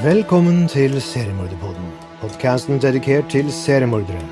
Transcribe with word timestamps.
Velkommen 0.00 0.62
til 0.64 0.94
Seriemorderpodden, 1.04 1.88
podkasten 2.22 2.78
dedikert 2.80 3.26
til 3.28 3.50
seriemordere. 3.52 4.22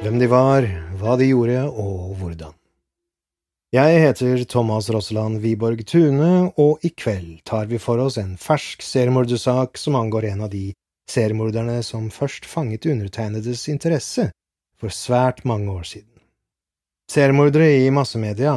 Hvem 0.00 0.14
de 0.16 0.28
var, 0.32 0.64
hva 0.96 1.16
de 1.20 1.26
gjorde 1.28 1.66
og 1.68 2.14
hvordan. 2.16 2.54
Jeg 3.76 3.98
heter 4.00 4.46
Thomas 4.48 4.88
Rosseland 4.88 5.42
Wiborg 5.44 5.82
Tune, 5.84 6.30
og 6.56 6.80
i 6.80 6.88
kveld 6.96 7.42
tar 7.44 7.68
vi 7.68 7.76
for 7.76 8.00
oss 8.00 8.16
en 8.16 8.38
fersk 8.40 8.80
seriemordersak 8.80 9.76
som 9.76 9.98
angår 10.00 10.30
en 10.30 10.46
av 10.48 10.54
de 10.54 10.70
seriemorderne 11.12 11.82
som 11.84 12.08
først 12.08 12.48
fanget 12.48 12.88
undertegnedes 12.88 13.68
interesse 13.68 14.30
for 14.80 14.88
svært 14.88 15.44
mange 15.44 15.68
år 15.68 15.84
siden. 15.84 16.16
Seriemordere 17.12 17.74
i 17.84 17.92
massemedia 17.92 18.56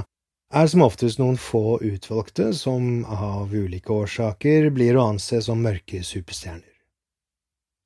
er 0.53 0.67
som 0.69 0.83
oftest 0.85 1.19
noen 1.19 1.37
få 1.41 1.79
utvalgte 1.81 2.51
som 2.53 3.05
av 3.09 3.53
ulike 3.53 3.93
årsaker 3.93 4.69
blir 4.75 4.97
å 4.97 5.07
anse 5.13 5.41
som 5.41 5.61
mørke 5.65 6.03
superstjerner. 6.05 6.69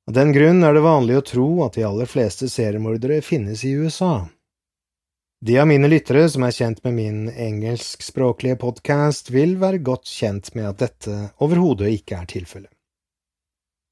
Av 0.08 0.14
den 0.16 0.32
grunn 0.32 0.64
er 0.64 0.76
det 0.76 0.84
vanlig 0.84 1.18
å 1.18 1.24
tro 1.32 1.48
at 1.66 1.76
de 1.76 1.84
aller 1.84 2.08
fleste 2.08 2.48
seriemordere 2.48 3.20
finnes 3.24 3.64
i 3.64 3.74
USA. 3.76 4.28
De 5.44 5.58
av 5.60 5.68
mine 5.70 5.88
lyttere 5.88 6.24
som 6.32 6.42
er 6.42 6.54
kjent 6.56 6.80
med 6.84 6.96
min 6.96 7.18
engelskspråklige 7.30 8.58
podkast, 8.58 9.30
vil 9.30 9.54
være 9.60 9.78
godt 9.84 10.08
kjent 10.10 10.50
med 10.56 10.66
at 10.72 10.80
dette 10.82 11.18
overhodet 11.44 11.92
ikke 11.94 12.18
er 12.18 12.30
tilfellet. 12.32 12.72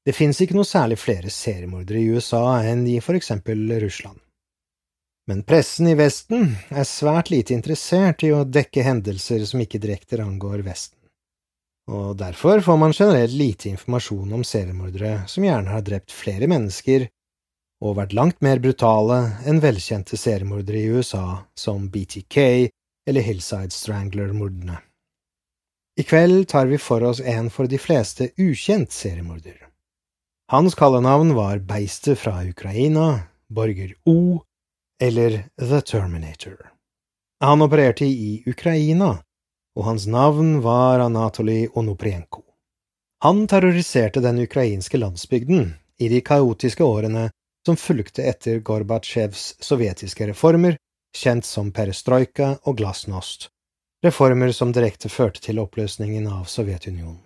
Det 0.07 0.15
finnes 0.15 0.39
ikke 0.43 0.57
noe 0.57 0.67
særlig 0.67 0.97
flere 0.99 1.31
seriemordere 1.31 2.01
i 2.01 2.09
USA 2.15 2.43
enn 2.63 2.85
i 2.87 2.97
for 3.03 3.15
eksempel 3.19 3.63
Russland. 3.83 4.19
Men 5.27 5.43
pressen 5.43 5.89
i 5.91 5.95
Vesten 5.99 6.53
er 6.71 6.87
svært 6.87 7.33
lite 7.33 7.51
interessert 7.55 8.23
i 8.23 8.31
å 8.31 8.45
dekke 8.47 8.85
hendelser 8.85 9.43
som 9.49 9.59
ikke 9.59 9.81
direkte 9.83 10.21
angår 10.23 10.63
Vesten, 10.63 10.97
og 11.91 12.15
derfor 12.19 12.63
får 12.63 12.79
man 12.79 12.95
generelt 12.95 13.35
lite 13.35 13.69
informasjon 13.73 14.33
om 14.33 14.47
seriemordere 14.47 15.27
som 15.27 15.43
gjerne 15.43 15.71
har 15.71 15.83
drept 15.83 16.15
flere 16.15 16.47
mennesker 16.47 17.09
og 17.83 17.99
vært 17.99 18.15
langt 18.17 18.39
mer 18.41 18.63
brutale 18.63 19.19
enn 19.45 19.61
velkjente 19.61 20.17
seriemordere 20.17 20.79
i 20.79 20.95
USA 20.95 21.43
som 21.59 21.89
BTK 21.91 22.37
eller 23.07 23.27
Hillside 23.27 23.75
Strangler-mordene. 23.75 24.79
I 25.97 26.03
kveld 26.07 26.47
tar 26.51 26.67
vi 26.71 26.79
for 26.79 27.03
oss 27.03 27.19
en 27.19 27.49
for 27.49 27.67
de 27.67 27.79
fleste 27.81 28.31
ukjent 28.37 28.91
seriemorder. 28.93 29.59
Hans 30.51 30.75
kallenavn 30.77 31.33
var 31.35 31.59
Beistet 31.59 32.19
fra 32.21 32.39
Ukraina, 32.47 33.27
Borger 33.51 33.95
O, 34.05 34.43
eller 35.01 35.49
The 35.59 35.81
Terminator. 35.81 36.71
Han 37.39 37.61
opererte 37.61 38.05
i 38.05 38.43
Ukraina, 38.45 39.17
og 39.75 39.83
hans 39.83 40.07
navn 40.07 40.61
var 40.61 40.99
Anatolij 40.99 41.67
Onoprienko. 41.73 42.43
Han 43.19 43.47
terroriserte 43.47 44.19
den 44.19 44.39
ukrainske 44.39 44.97
landsbygden 44.97 45.73
i 45.97 46.09
de 46.09 46.21
kaotiske 46.21 46.83
årene 46.83 47.29
som 47.65 47.77
fulgte 47.77 48.23
etter 48.23 48.59
Gorbatsjevs 48.59 49.55
sovjetiske 49.59 50.27
reformer, 50.27 50.77
kjent 51.17 51.45
som 51.45 51.71
perestrojka 51.71 52.57
og 52.63 52.77
glasnost, 52.77 53.49
reformer 54.05 54.51
som 54.51 54.71
direkte 54.73 55.09
førte 55.09 55.41
til 55.41 55.59
oppløsningen 55.59 56.27
av 56.29 56.45
Sovjetunionen. 56.45 57.23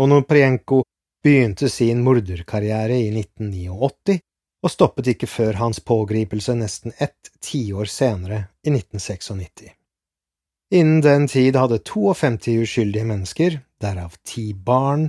Onoprienko 0.00 0.82
begynte 1.24 1.68
sin 1.72 2.02
morderkarriere 2.04 2.98
i 3.00 3.08
1989 3.12 4.18
og 4.66 4.72
stoppet 4.72 5.12
ikke 5.12 5.28
før 5.30 5.60
hans 5.60 5.78
pågripelse 5.78 6.56
nesten 6.58 6.94
ett 6.98 7.30
tiår 7.44 7.86
senere, 7.86 8.46
i 8.66 8.72
1996. 8.72 9.68
Innen 10.74 11.00
den 11.04 11.28
tid 11.30 11.56
hadde 11.56 11.78
52 11.78 12.56
uskyldige 12.64 13.06
mennesker, 13.06 13.60
derav 13.80 14.16
ti 14.26 14.50
barn, 14.54 15.06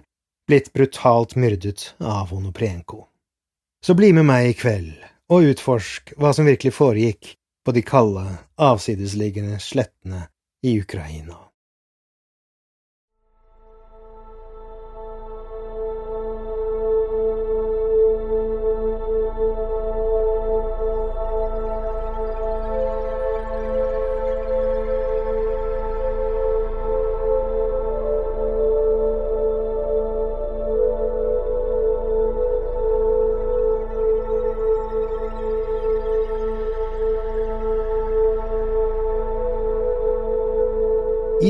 blitt 0.47 0.69
brutalt 0.73 1.33
myrdet 1.35 1.95
av 1.97 2.33
Onoprienko. 2.37 3.07
Så 3.81 3.97
bli 3.97 4.11
med 4.13 4.27
meg 4.29 4.51
i 4.51 4.53
kveld 4.57 4.93
og 5.33 5.49
utforsk 5.49 6.13
hva 6.21 6.35
som 6.37 6.45
virkelig 6.45 6.75
foregikk 6.77 7.33
på 7.65 7.73
de 7.73 7.81
kalde, 7.81 8.27
avsidesliggende 8.61 9.57
slettene 9.59 10.27
i 10.61 10.77
Ukraina. 10.79 11.46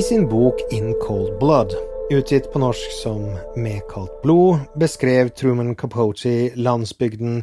Sin 0.07 0.29
bok 0.29 0.55
In 0.71 0.93
Cold 1.01 1.39
Blood, 1.39 1.73
utgitt 2.11 2.53
på 2.53 2.59
norsk 2.59 2.91
som 2.91 3.37
Med 3.55 3.81
kaldt 3.89 4.21
blod, 4.21 4.59
beskrev 4.75 5.29
Truman 5.29 5.75
Capote 5.75 6.51
landsbygden 6.55 7.41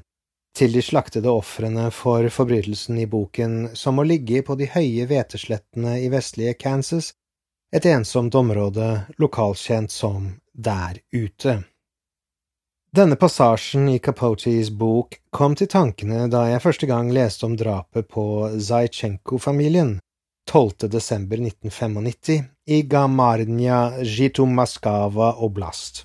til 0.56 0.72
de 0.72 0.82
slaktede 0.82 1.28
ofrene 1.28 1.90
for 1.92 2.24
forbrytelsen 2.32 3.02
i 3.02 3.04
boken 3.06 3.74
som 3.76 4.00
å 4.00 4.06
ligge 4.08 4.40
på 4.46 4.56
de 4.56 4.70
høye 4.72 5.04
hveteslettene 5.10 5.98
i 6.06 6.08
vestlige 6.08 6.54
Kansas, 6.54 7.10
et 7.74 7.84
ensomt 7.90 8.34
område 8.34 8.88
lokalkjent 9.20 9.92
som 9.92 10.30
Der 10.54 11.02
ute. 11.12 11.58
Denne 12.96 13.20
passasjen 13.20 13.90
i 13.92 13.98
Capotes 13.98 14.70
bok 14.70 15.18
kom 15.30 15.58
til 15.58 15.68
tankene 15.68 16.30
da 16.32 16.46
jeg 16.48 16.64
første 16.64 16.88
gang 16.88 17.12
leste 17.12 17.44
om 17.44 17.58
drapet 17.60 18.08
på 18.08 18.24
Zajtsjenko-familien, 18.56 19.98
12. 20.50 20.72
desember 20.78 21.36
1995 21.36 22.44
i 22.66 22.82
Gamarnja 22.82 24.04
Zjitomaskava 24.04 25.32
oblast. 25.32 26.04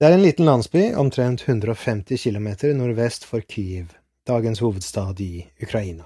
Det 0.00 0.06
er 0.06 0.12
en 0.12 0.22
liten 0.22 0.44
landsby 0.44 0.92
omtrent 0.94 1.48
150 1.48 2.16
kilometer 2.16 2.74
nordvest 2.74 3.24
for 3.24 3.40
Kyiv, 3.40 3.94
dagens 4.26 4.60
hovedstad 4.60 5.20
i 5.20 5.46
Ukraina. 5.62 6.04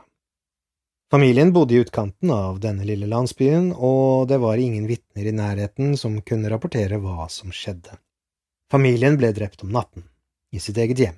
Familien 1.10 1.52
bodde 1.52 1.74
i 1.74 1.80
utkanten 1.82 2.30
av 2.30 2.60
denne 2.60 2.84
lille 2.84 3.06
landsbyen, 3.06 3.72
og 3.72 4.28
det 4.28 4.38
var 4.38 4.56
ingen 4.56 4.86
vitner 4.86 5.26
i 5.26 5.32
nærheten 5.32 5.96
som 5.96 6.20
kunne 6.22 6.50
rapportere 6.52 7.00
hva 7.00 7.28
som 7.32 7.52
skjedde. 7.52 7.96
Familien 8.70 9.16
ble 9.16 9.32
drept 9.32 9.64
om 9.64 9.72
natten, 9.72 10.04
i 10.52 10.60
sitt 10.60 10.78
eget 10.78 11.00
hjem. 11.00 11.16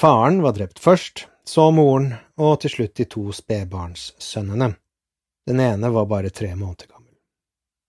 Faren 0.00 0.42
var 0.42 0.58
drept 0.58 0.82
først, 0.82 1.28
så 1.46 1.70
moren, 1.70 2.14
og 2.36 2.60
til 2.62 2.74
slutt 2.76 2.96
de 2.98 3.06
to 3.06 3.28
spedbarnssønnene. 3.34 4.72
Den 5.46 5.60
ene 5.60 5.90
var 5.90 6.06
bare 6.06 6.30
tre 6.30 6.54
måneder 6.56 6.86
gammel. 6.86 7.14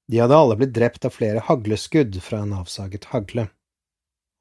De 0.07 0.19
hadde 0.19 0.37
alle 0.37 0.55
blitt 0.55 0.73
drept 0.73 1.05
av 1.05 1.09
flere 1.09 1.39
hagleskudd 1.39 2.17
fra 2.23 2.43
en 2.43 2.53
avsaget 2.53 3.05
hagle, 3.13 3.47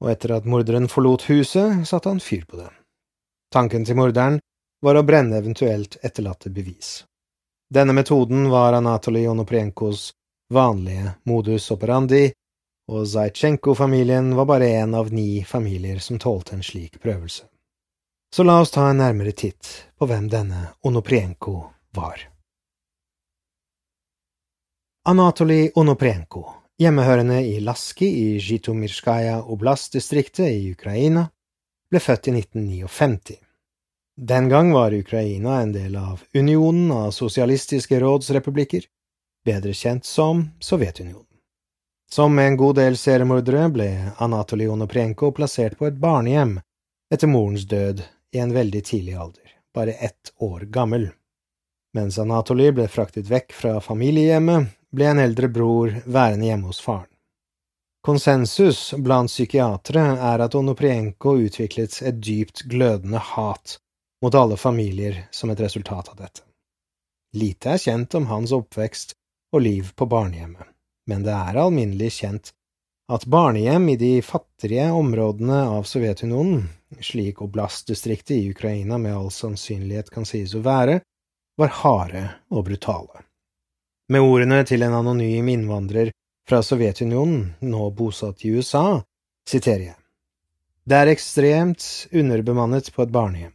og 0.02 0.10
etter 0.10 0.34
at 0.38 0.48
morderen 0.48 0.88
forlot 0.88 1.28
huset, 1.30 1.84
satte 1.88 2.08
han 2.08 2.20
fyr 2.20 2.46
på 2.48 2.58
det. 2.58 2.70
Tanken 3.52 3.84
til 3.84 3.98
morderen 4.00 4.40
var 4.82 4.98
å 4.98 5.04
brenne 5.06 5.38
eventuelt 5.38 5.98
etterlatte 6.02 6.50
bevis. 6.50 7.04
Denne 7.72 7.92
metoden 7.92 8.48
var 8.50 8.72
Anatolij 8.72 9.28
Onoprienkos 9.28 10.10
vanlige 10.52 11.14
modus 11.24 11.70
operandi, 11.70 12.32
og 12.92 13.06
Zajtsjenko-familien 13.08 14.34
var 14.36 14.48
bare 14.50 14.68
en 14.82 14.94
av 14.94 15.12
ni 15.12 15.44
familier 15.44 15.98
som 15.98 16.18
tålte 16.18 16.56
en 16.56 16.66
slik 16.66 16.98
prøvelse. 17.00 17.44
Så 18.34 18.42
la 18.42 18.58
oss 18.60 18.72
ta 18.74 18.88
en 18.90 19.00
nærmere 19.00 19.32
titt 19.32 19.70
på 19.96 20.08
hvem 20.08 20.28
denne 20.32 20.66
Onoprienko 20.82 21.56
var. 21.96 22.31
Anatolij 25.04 25.70
Onoprenko, 25.74 26.44
hjemmehørende 26.78 27.40
i 27.42 27.60
Laski 27.60 28.06
i 28.06 28.40
Zjitomirskaja 28.40 29.40
oblast-distriktet 29.42 30.46
i 30.46 30.68
Ukraina, 30.70 31.24
ble 31.90 31.98
født 31.98 32.28
i 32.30 32.34
1959. 32.36 33.34
Den 34.14 34.46
gang 34.48 34.68
var 34.70 34.94
Ukraina 34.94 35.56
en 35.58 35.72
del 35.74 35.96
av 35.98 36.20
Unionen 36.38 36.92
av 36.94 37.10
sosialistiske 37.10 37.98
rådsrepublikker, 37.98 38.84
bedre 39.44 39.72
kjent 39.74 40.06
som 40.06 40.44
Sovjetunionen. 40.62 41.26
Som 42.06 42.38
en 42.38 42.56
god 42.56 42.78
del 42.78 42.94
seriemordere 42.96 43.64
ble 43.74 43.88
Anatolij 44.22 44.70
Onoprenko 44.70 45.32
plassert 45.34 45.80
på 45.80 45.88
et 45.88 45.96
barnehjem 45.98 46.60
etter 47.10 47.32
morens 47.32 47.64
død 47.66 48.04
i 48.36 48.38
en 48.38 48.54
veldig 48.54 48.84
tidlig 48.86 49.18
alder, 49.18 49.50
bare 49.74 49.98
ett 49.98 50.30
år 50.38 50.60
gammel. 50.70 51.08
Mens 51.98 52.20
Anatolij 52.22 52.70
ble 52.78 52.86
fraktet 52.86 53.26
vekk 53.26 53.50
fra 53.64 53.74
familiehjemmet, 53.82 54.70
ble 54.92 55.08
en 55.08 55.18
eldre 55.22 55.48
bror 55.48 55.94
værende 56.04 56.46
hjemme 56.46 56.70
hos 56.70 56.80
faren. 56.80 57.08
Konsensus 58.02 58.94
blant 58.98 59.30
psykiatere 59.30 60.02
er 60.18 60.42
at 60.42 60.54
Onoprienko 60.58 61.36
utviklet 61.44 62.00
et 62.02 62.18
dypt 62.18 62.64
glødende 62.70 63.20
hat 63.22 63.76
mot 64.22 64.34
alle 64.34 64.56
familier 64.56 65.20
som 65.30 65.50
et 65.50 65.60
resultat 65.60 66.10
av 66.10 66.18
dette. 66.18 66.42
Lite 67.38 67.76
er 67.76 67.78
kjent 67.78 68.14
om 68.18 68.26
hans 68.26 68.52
oppvekst 68.52 69.14
og 69.54 69.62
liv 69.62 69.92
på 69.96 70.06
barnehjemmet, 70.10 70.66
men 71.06 71.22
det 71.22 71.32
er 71.32 71.62
alminnelig 71.62 72.10
kjent 72.18 72.52
at 73.12 73.26
barnehjem 73.26 73.88
i 73.92 73.96
de 74.00 74.12
fattige 74.22 74.90
områdene 74.90 75.62
av 75.76 75.86
Sovjetunionen, 75.88 76.68
slik 77.00 77.42
oblastdistriktet 77.42 78.36
i 78.36 78.50
Ukraina 78.50 78.98
med 78.98 79.16
all 79.16 79.30
sannsynlighet 79.30 80.10
kan 80.10 80.26
sies 80.28 80.54
å 80.58 80.62
være, 80.64 81.00
var 81.60 81.76
harde 81.82 82.22
og 82.50 82.66
brutale. 82.66 83.24
Med 84.10 84.24
ordene 84.24 84.64
til 84.66 84.82
en 84.82 84.94
anonym 84.98 85.48
innvandrer 85.52 86.10
fra 86.48 86.62
Sovjetunionen, 86.62 87.52
nå 87.60 87.90
bosatt 87.94 88.44
i 88.44 88.50
USA, 88.56 89.02
siterer 89.48 89.84
jeg. 89.92 89.98
Det 90.84 90.98
er 90.98 91.12
ekstremt 91.12 91.84
underbemannet 92.10 92.90
på 92.94 93.04
et 93.04 93.14
barnehjem. 93.14 93.54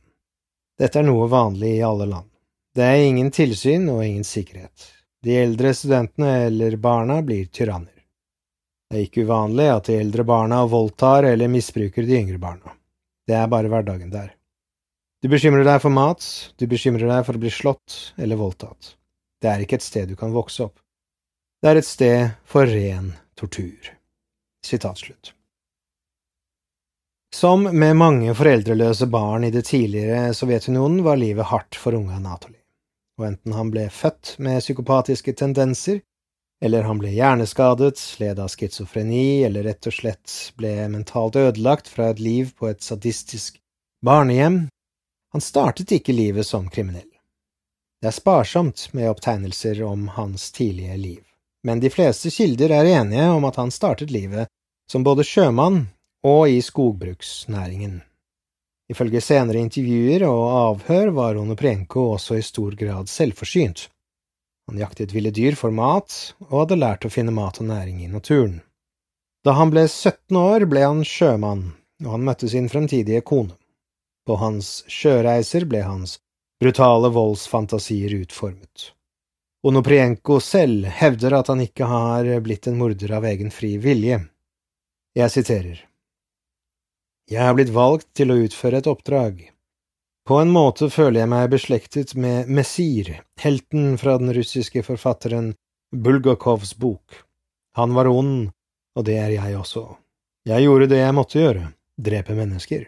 Dette 0.80 1.02
er 1.02 1.08
noe 1.08 1.28
vanlig 1.28 1.74
i 1.76 1.84
alle 1.84 2.08
land. 2.08 2.30
Det 2.78 2.86
er 2.86 3.04
ingen 3.04 3.32
tilsyn 3.34 3.90
og 3.92 4.06
ingen 4.06 4.24
sikkerhet. 4.28 4.92
De 5.26 5.36
eldre 5.36 5.74
studentene 5.74 6.46
eller 6.46 6.78
barna 6.80 7.20
blir 7.26 7.50
tyranner. 7.52 7.94
Det 8.88 9.00
er 9.00 9.08
ikke 9.08 9.26
uvanlig 9.28 9.66
at 9.74 9.90
de 9.90 9.98
eldre 10.00 10.24
barna 10.24 10.62
voldtar 10.70 11.28
eller 11.28 11.52
misbruker 11.52 12.06
de 12.08 12.20
yngre 12.22 12.38
barna. 12.40 12.76
Det 13.28 13.36
er 13.36 13.50
bare 13.52 13.68
hverdagen 13.68 14.14
der. 14.14 14.30
Du 15.20 15.28
bekymrer 15.28 15.66
deg 15.68 15.82
for 15.84 15.92
mat, 15.92 16.24
du 16.56 16.68
bekymrer 16.70 17.10
deg 17.10 17.26
for 17.28 17.36
å 17.36 17.42
bli 17.42 17.52
slått 17.52 17.98
eller 18.22 18.40
voldtatt. 18.40 18.94
Det 19.42 19.50
er 19.52 19.64
ikke 19.64 19.78
et 19.78 19.86
sted 19.86 20.10
du 20.10 20.16
kan 20.18 20.34
vokse 20.34 20.66
opp. 20.66 20.80
Det 21.62 21.72
er 21.72 21.80
et 21.80 21.88
sted 21.88 22.30
for 22.46 22.70
ren 22.70 23.12
tortur. 23.38 23.94
Sitat. 24.66 25.34
Som 27.36 27.64
med 27.64 27.96
mange 27.98 28.34
foreldreløse 28.36 29.08
barn 29.12 29.44
i 29.44 29.52
det 29.54 29.66
tidligere 29.70 30.34
Sovjetunionen 30.34 31.04
var 31.06 31.20
livet 31.22 31.50
hardt 31.52 31.78
for 31.78 31.98
unge 31.98 32.16
Anatoly, 32.16 32.60
og 33.20 33.28
enten 33.32 33.54
han 33.58 33.72
ble 33.74 33.88
født 33.94 34.38
med 34.44 34.62
psykopatiske 34.64 35.34
tendenser, 35.38 36.02
eller 36.64 36.88
han 36.88 36.98
ble 36.98 37.12
hjerneskadet, 37.14 38.00
led 38.22 38.40
av 38.42 38.50
schizofreni 38.50 39.44
eller 39.46 39.68
rett 39.70 39.90
og 39.90 39.94
slett 39.94 40.38
ble 40.58 40.74
mentalt 40.90 41.38
ødelagt 41.38 41.92
fra 41.92 42.10
et 42.14 42.24
liv 42.24 42.56
på 42.58 42.72
et 42.72 42.82
sadistisk 42.82 43.60
barnehjem, 44.06 44.66
han 45.34 45.44
startet 45.44 45.92
ikke 45.94 46.16
livet 46.16 46.48
som 46.48 46.70
kriminell. 46.72 47.07
Det 48.02 48.12
er 48.12 48.20
sparsomt 48.20 48.90
med 48.94 49.10
opptegnelser 49.10 49.82
om 49.84 50.08
hans 50.18 50.52
tidlige 50.52 50.98
liv 50.98 51.24
men 51.68 51.80
de 51.80 51.90
fleste 51.90 52.32
kilder 52.32 52.72
er 52.72 52.88
enige 53.02 53.28
om 53.36 53.46
at 53.48 53.58
han 53.60 53.74
startet 53.76 54.12
livet 54.14 54.48
som 54.92 55.04
både 55.04 55.26
sjømann 55.28 55.82
og 56.24 56.50
i 56.50 56.62
skogbruksnæringen. 56.64 57.98
Ifølge 58.88 59.20
senere 59.22 59.60
intervjuer 59.60 60.24
og 60.30 60.44
avhør 60.60 61.12
var 61.18 61.40
Onoprenko 61.42 62.06
også 62.14 62.38
i 62.40 62.46
stor 62.46 62.78
grad 62.80 63.12
selvforsynt. 63.12 63.90
Han 64.72 64.80
jaktet 64.80 65.12
ville 65.16 65.34
dyr 65.36 65.58
for 65.60 65.76
mat, 65.76 66.14
og 66.48 66.62
hadde 66.62 66.80
lært 66.80 67.08
å 67.08 67.12
finne 67.12 67.36
mat 67.36 67.60
og 67.60 67.68
næring 67.68 68.00
i 68.04 68.08
naturen. 68.12 68.62
Da 69.44 69.56
han 69.60 69.72
ble 69.72 69.84
17 69.88 70.40
år, 70.40 70.68
ble 70.72 70.86
han 70.86 71.04
sjømann, 71.08 71.74
og 72.06 72.14
han 72.16 72.26
møtte 72.28 72.48
sin 72.52 72.72
fremtidige 72.72 73.24
kone. 73.28 73.56
På 74.28 74.40
hans 74.40 74.86
sjøreiser 74.92 75.68
ble 75.68 75.84
hans 75.84 76.18
brutale 76.60 77.10
voldsfantasier 77.10 78.14
utformet. 78.14 78.94
Onoprienko 79.64 80.40
selv 80.40 80.86
hevder 80.86 81.34
at 81.40 81.52
han 81.52 81.62
ikke 81.62 81.86
har 81.90 82.30
blitt 82.46 82.68
en 82.70 82.78
morder 82.80 83.12
av 83.18 83.26
egen 83.26 83.52
fri 83.52 83.76
vilje. 83.82 84.22
Jeg 85.18 85.34
siterer. 85.34 85.84
Jeg 87.28 87.44
har 87.44 87.56
blitt 87.58 87.74
valgt 87.76 88.08
til 88.16 88.32
å 88.32 88.40
utføre 88.46 88.80
et 88.80 88.88
oppdrag. 88.88 89.42
På 90.28 90.40
en 90.42 90.52
måte 90.52 90.90
føler 90.92 91.22
jeg 91.22 91.32
meg 91.32 91.50
beslektet 91.52 92.14
med 92.20 92.50
Messir, 92.52 93.14
helten 93.40 93.96
fra 94.00 94.18
den 94.20 94.34
russiske 94.36 94.84
forfatteren 94.84 95.54
Bulgakovs 95.96 96.74
bok. 96.76 97.24
Han 97.80 97.94
var 97.96 98.10
ond, 98.12 98.50
og 98.98 99.08
det 99.08 99.18
er 99.22 99.36
jeg 99.36 99.56
også. 99.60 99.86
Jeg 100.48 100.64
gjorde 100.64 100.90
det 100.92 101.00
jeg 101.00 101.16
måtte 101.16 101.40
gjøre, 101.40 101.66
drepe 102.00 102.36
mennesker. 102.36 102.88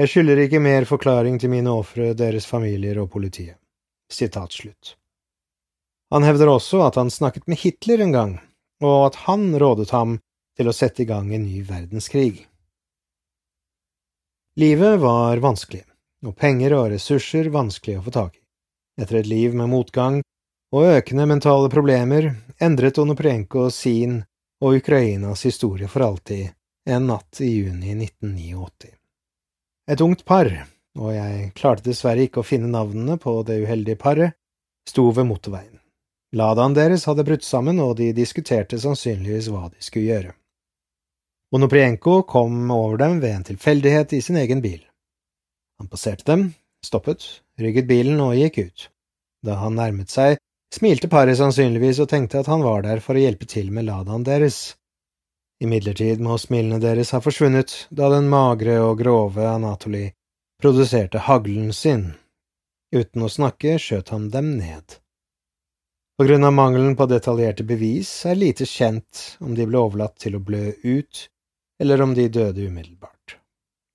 Jeg 0.00 0.08
skylder 0.08 0.38
ikke 0.40 0.62
mer 0.64 0.86
forklaring 0.88 1.34
til 1.36 1.50
mine 1.52 1.68
ofre, 1.76 2.14
deres 2.16 2.46
familier 2.48 3.02
og 3.02 3.10
politiet. 3.12 3.58
Sitat 4.08 4.54
slutt. 4.56 4.94
Han 6.10 6.24
hevder 6.24 6.48
også 6.48 6.80
at 6.86 6.96
han 6.96 7.10
snakket 7.12 7.44
med 7.50 7.60
Hitler 7.60 8.00
en 8.00 8.14
gang, 8.14 8.30
og 8.80 9.10
at 9.10 9.18
han 9.26 9.50
rådet 9.60 9.90
ham 9.92 10.14
til 10.56 10.70
å 10.70 10.72
sette 10.72 11.04
i 11.04 11.08
gang 11.10 11.28
en 11.34 11.44
ny 11.44 11.60
verdenskrig. 11.68 12.46
Livet 14.56 14.96
var 15.02 15.42
vanskelig, 15.44 15.84
og 16.24 16.36
penger 16.36 16.78
og 16.78 16.88
ressurser 16.94 17.50
vanskelig 17.52 17.98
å 17.98 18.04
få 18.06 18.14
tak 18.16 18.38
i. 18.38 18.42
Etter 19.04 19.20
et 19.20 19.28
liv 19.28 19.52
med 19.58 19.68
motgang 19.68 20.22
og 20.72 20.94
økende 20.94 21.26
mentale 21.28 21.68
problemer 21.72 22.30
endret 22.56 23.02
Onoprienko 23.04 23.68
sin 23.68 24.16
og 24.64 24.80
Ukrainas 24.80 25.44
historie 25.44 25.92
for 25.92 26.08
alltid 26.08 26.56
en 26.88 27.12
natt 27.12 27.44
i 27.44 27.52
juni 27.52 27.92
1989. 27.98 28.99
Et 29.90 30.00
ungt 30.00 30.20
par, 30.24 30.46
og 30.94 31.10
jeg 31.10 31.50
klarte 31.58 31.82
dessverre 31.82 32.28
ikke 32.28 32.44
å 32.44 32.46
finne 32.46 32.70
navnene 32.70 33.16
på 33.18 33.40
det 33.46 33.56
uheldige 33.64 33.98
paret, 33.98 34.36
sto 34.86 35.08
ved 35.10 35.26
motorveien. 35.26 35.80
Ladaen 36.38 36.76
deres 36.76 37.08
hadde 37.10 37.24
brutt 37.26 37.42
sammen, 37.42 37.80
og 37.82 37.96
de 37.98 38.12
diskuterte 38.14 38.78
sannsynligvis 38.78 39.48
hva 39.50 39.66
de 39.66 39.82
skulle 39.82 40.06
gjøre. 40.12 40.36
Onoprienko 41.50 42.20
kom 42.30 42.70
over 42.70 43.00
dem 43.02 43.18
ved 43.18 43.34
en 43.34 43.48
tilfeldighet 43.48 44.14
i 44.14 44.20
sin 44.22 44.38
egen 44.38 44.62
bil. 44.62 44.78
Han 45.82 45.90
passerte 45.90 46.28
dem, 46.28 46.52
stoppet, 46.86 47.26
rygget 47.58 47.88
bilen 47.90 48.22
og 48.22 48.36
gikk 48.38 48.60
ut. 48.62 48.86
Da 49.42 49.58
han 49.58 49.74
nærmet 49.74 50.12
seg, 50.12 50.38
smilte 50.70 51.10
paret 51.10 51.40
sannsynligvis 51.40 51.98
og 52.04 52.12
tenkte 52.12 52.44
at 52.44 52.50
han 52.52 52.62
var 52.62 52.86
der 52.86 53.02
for 53.02 53.18
å 53.18 53.24
hjelpe 53.24 53.50
til 53.50 53.72
med 53.74 53.88
Ladaen 53.90 54.22
deres. 54.28 54.76
Imidlertid 55.60 56.22
må 56.24 56.38
smilene 56.40 56.78
deres 56.80 57.10
ha 57.12 57.20
forsvunnet 57.20 57.74
da 57.92 58.08
den 58.14 58.30
magre 58.32 58.78
og 58.80 59.02
grove 59.02 59.44
Anatoli 59.44 60.06
produserte 60.60 61.20
haglen 61.26 61.72
sin. 61.76 62.14
Uten 62.96 63.26
å 63.26 63.28
snakke 63.28 63.76
skjøt 63.78 64.08
han 64.14 64.30
dem 64.32 64.54
ned. 64.56 64.96
På 66.16 66.24
grunn 66.28 66.44
av 66.44 66.56
mangelen 66.56 66.96
på 66.96 67.06
detaljerte 67.08 67.64
bevis 67.68 68.08
er 68.28 68.40
lite 68.40 68.66
kjent 68.68 69.38
om 69.40 69.54
de 69.56 69.68
ble 69.68 69.80
overlatt 69.80 70.16
til 70.20 70.36
å 70.36 70.42
blø 70.44 70.72
ut, 70.84 71.22
eller 71.80 72.02
om 72.04 72.16
de 72.16 72.26
døde 72.28 72.66
umiddelbart. 72.68 73.36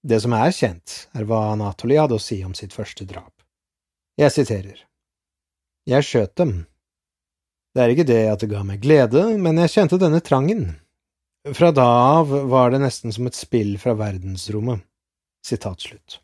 Det 0.06 0.22
som 0.22 0.34
er 0.38 0.54
kjent, 0.54 0.96
er 1.18 1.26
hva 1.26 1.52
Anatoli 1.52 1.98
hadde 1.98 2.18
å 2.18 2.22
si 2.22 2.40
om 2.46 2.54
sitt 2.58 2.74
første 2.78 3.10
drap. 3.10 3.34
Jeg 4.22 4.34
siterer. 4.34 4.86
Jeg 5.90 6.06
skjøt 6.06 6.38
dem. 6.38 6.56
Det 7.74 7.84
er 7.84 7.94
ikke 7.94 8.10
det 8.10 8.24
at 8.30 8.42
det 8.42 8.54
ga 8.54 8.62
meg 8.66 8.86
glede, 8.86 9.28
men 9.42 9.58
jeg 9.66 9.74
kjente 9.74 10.02
denne 10.02 10.22
trangen. 10.22 10.68
Fra 11.54 11.72
da 11.72 11.86
av 11.86 12.30
var 12.50 12.72
det 12.72 12.80
nesten 12.82 13.14
som 13.14 13.28
et 13.30 13.38
spill 13.38 13.76
fra 13.78 13.94
verdensrommet. 13.94 14.82
Sitat 15.46 15.82
slutt. 15.82 16.20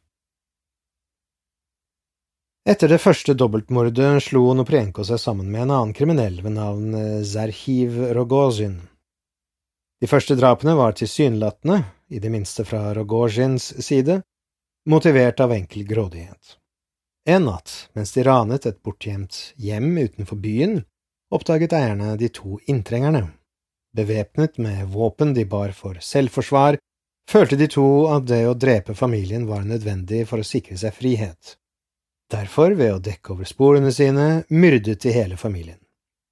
Etter 2.65 2.89
det 2.89 2.97
første 3.01 3.35
dobbeltmordet 3.37 4.15
slo 4.25 4.47
Noprienko 4.57 5.05
seg 5.05 5.19
sammen 5.21 5.51
med 5.53 5.67
en 5.67 5.73
annen 5.75 5.93
kriminell 5.97 6.39
ved 6.41 6.55
navn 6.55 6.95
eh, 6.97 7.21
Zerhiv 7.25 7.99
Rogozin. 8.17 8.79
De 10.01 10.09
første 10.09 10.37
drapene 10.37 10.73
var 10.77 10.97
tilsynelatende, 10.97 11.83
i 12.09 12.17
det 12.21 12.31
minste 12.33 12.65
fra 12.65 12.91
Rogozins 12.97 13.67
side, 13.85 14.23
motivert 14.89 15.41
av 15.41 15.53
enkel 15.53 15.85
grådighet. 15.89 16.57
En 17.29 17.45
natt, 17.45 17.91
mens 17.93 18.13
de 18.17 18.25
ranet 18.25 18.65
et 18.65 18.81
bortgjemt 18.81 19.53
hjem 19.61 19.93
utenfor 20.01 20.41
byen, 20.41 20.79
oppdaget 21.29 21.77
eierne 21.77 22.15
de 22.17 22.29
to 22.33 22.57
inntrengerne. 22.65 23.27
Bevæpnet 23.97 24.57
med 24.57 24.85
våpen 24.87 25.33
de 25.33 25.45
bar 25.45 25.73
for 25.75 25.97
selvforsvar, 25.99 26.77
følte 27.29 27.57
de 27.59 27.67
to 27.67 27.87
at 28.11 28.27
det 28.29 28.45
å 28.47 28.55
drepe 28.55 28.95
familien 28.95 29.47
var 29.49 29.65
nødvendig 29.67 30.23
for 30.29 30.39
å 30.39 30.47
sikre 30.47 30.77
seg 30.79 30.95
frihet. 30.95 31.57
Derfor, 32.31 32.71
ved 32.79 32.93
å 32.95 33.03
dekke 33.03 33.33
over 33.33 33.47
sporene 33.49 33.91
sine, 33.91 34.45
myrdet 34.47 35.01
de 35.03 35.11
hele 35.11 35.37
familien. 35.37 35.79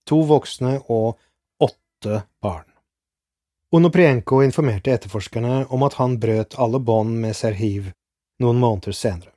To 0.08 0.22
voksne 0.24 0.78
og 0.88 1.20
åtte 1.60 2.24
barn. 2.42 2.70
Onoprienko 3.76 4.40
informerte 4.42 4.96
etterforskerne 4.96 5.66
om 5.70 5.84
at 5.86 6.00
han 6.00 6.16
brøt 6.22 6.56
alle 6.58 6.80
bånd 6.80 7.20
med 7.22 7.36
Serhiv 7.38 7.92
noen 8.40 8.58
måneder 8.64 8.96
senere. 8.96 9.36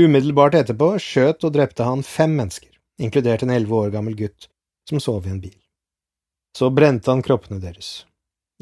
Umiddelbart 0.00 0.56
etterpå 0.56 0.94
skjøt 1.00 1.44
og 1.44 1.52
drepte 1.54 1.84
han 1.84 2.02
fem 2.04 2.34
mennesker, 2.36 2.72
inkludert 3.00 3.44
en 3.44 3.52
elleve 3.52 3.84
år 3.84 3.94
gammel 3.94 4.16
gutt 4.16 4.48
som 4.88 5.00
sov 5.00 5.28
i 5.28 5.32
en 5.34 5.40
bil. 5.44 5.56
Så 6.56 6.70
brente 6.70 7.10
han 7.10 7.20
kroppene 7.22 7.60
deres. 7.60 8.06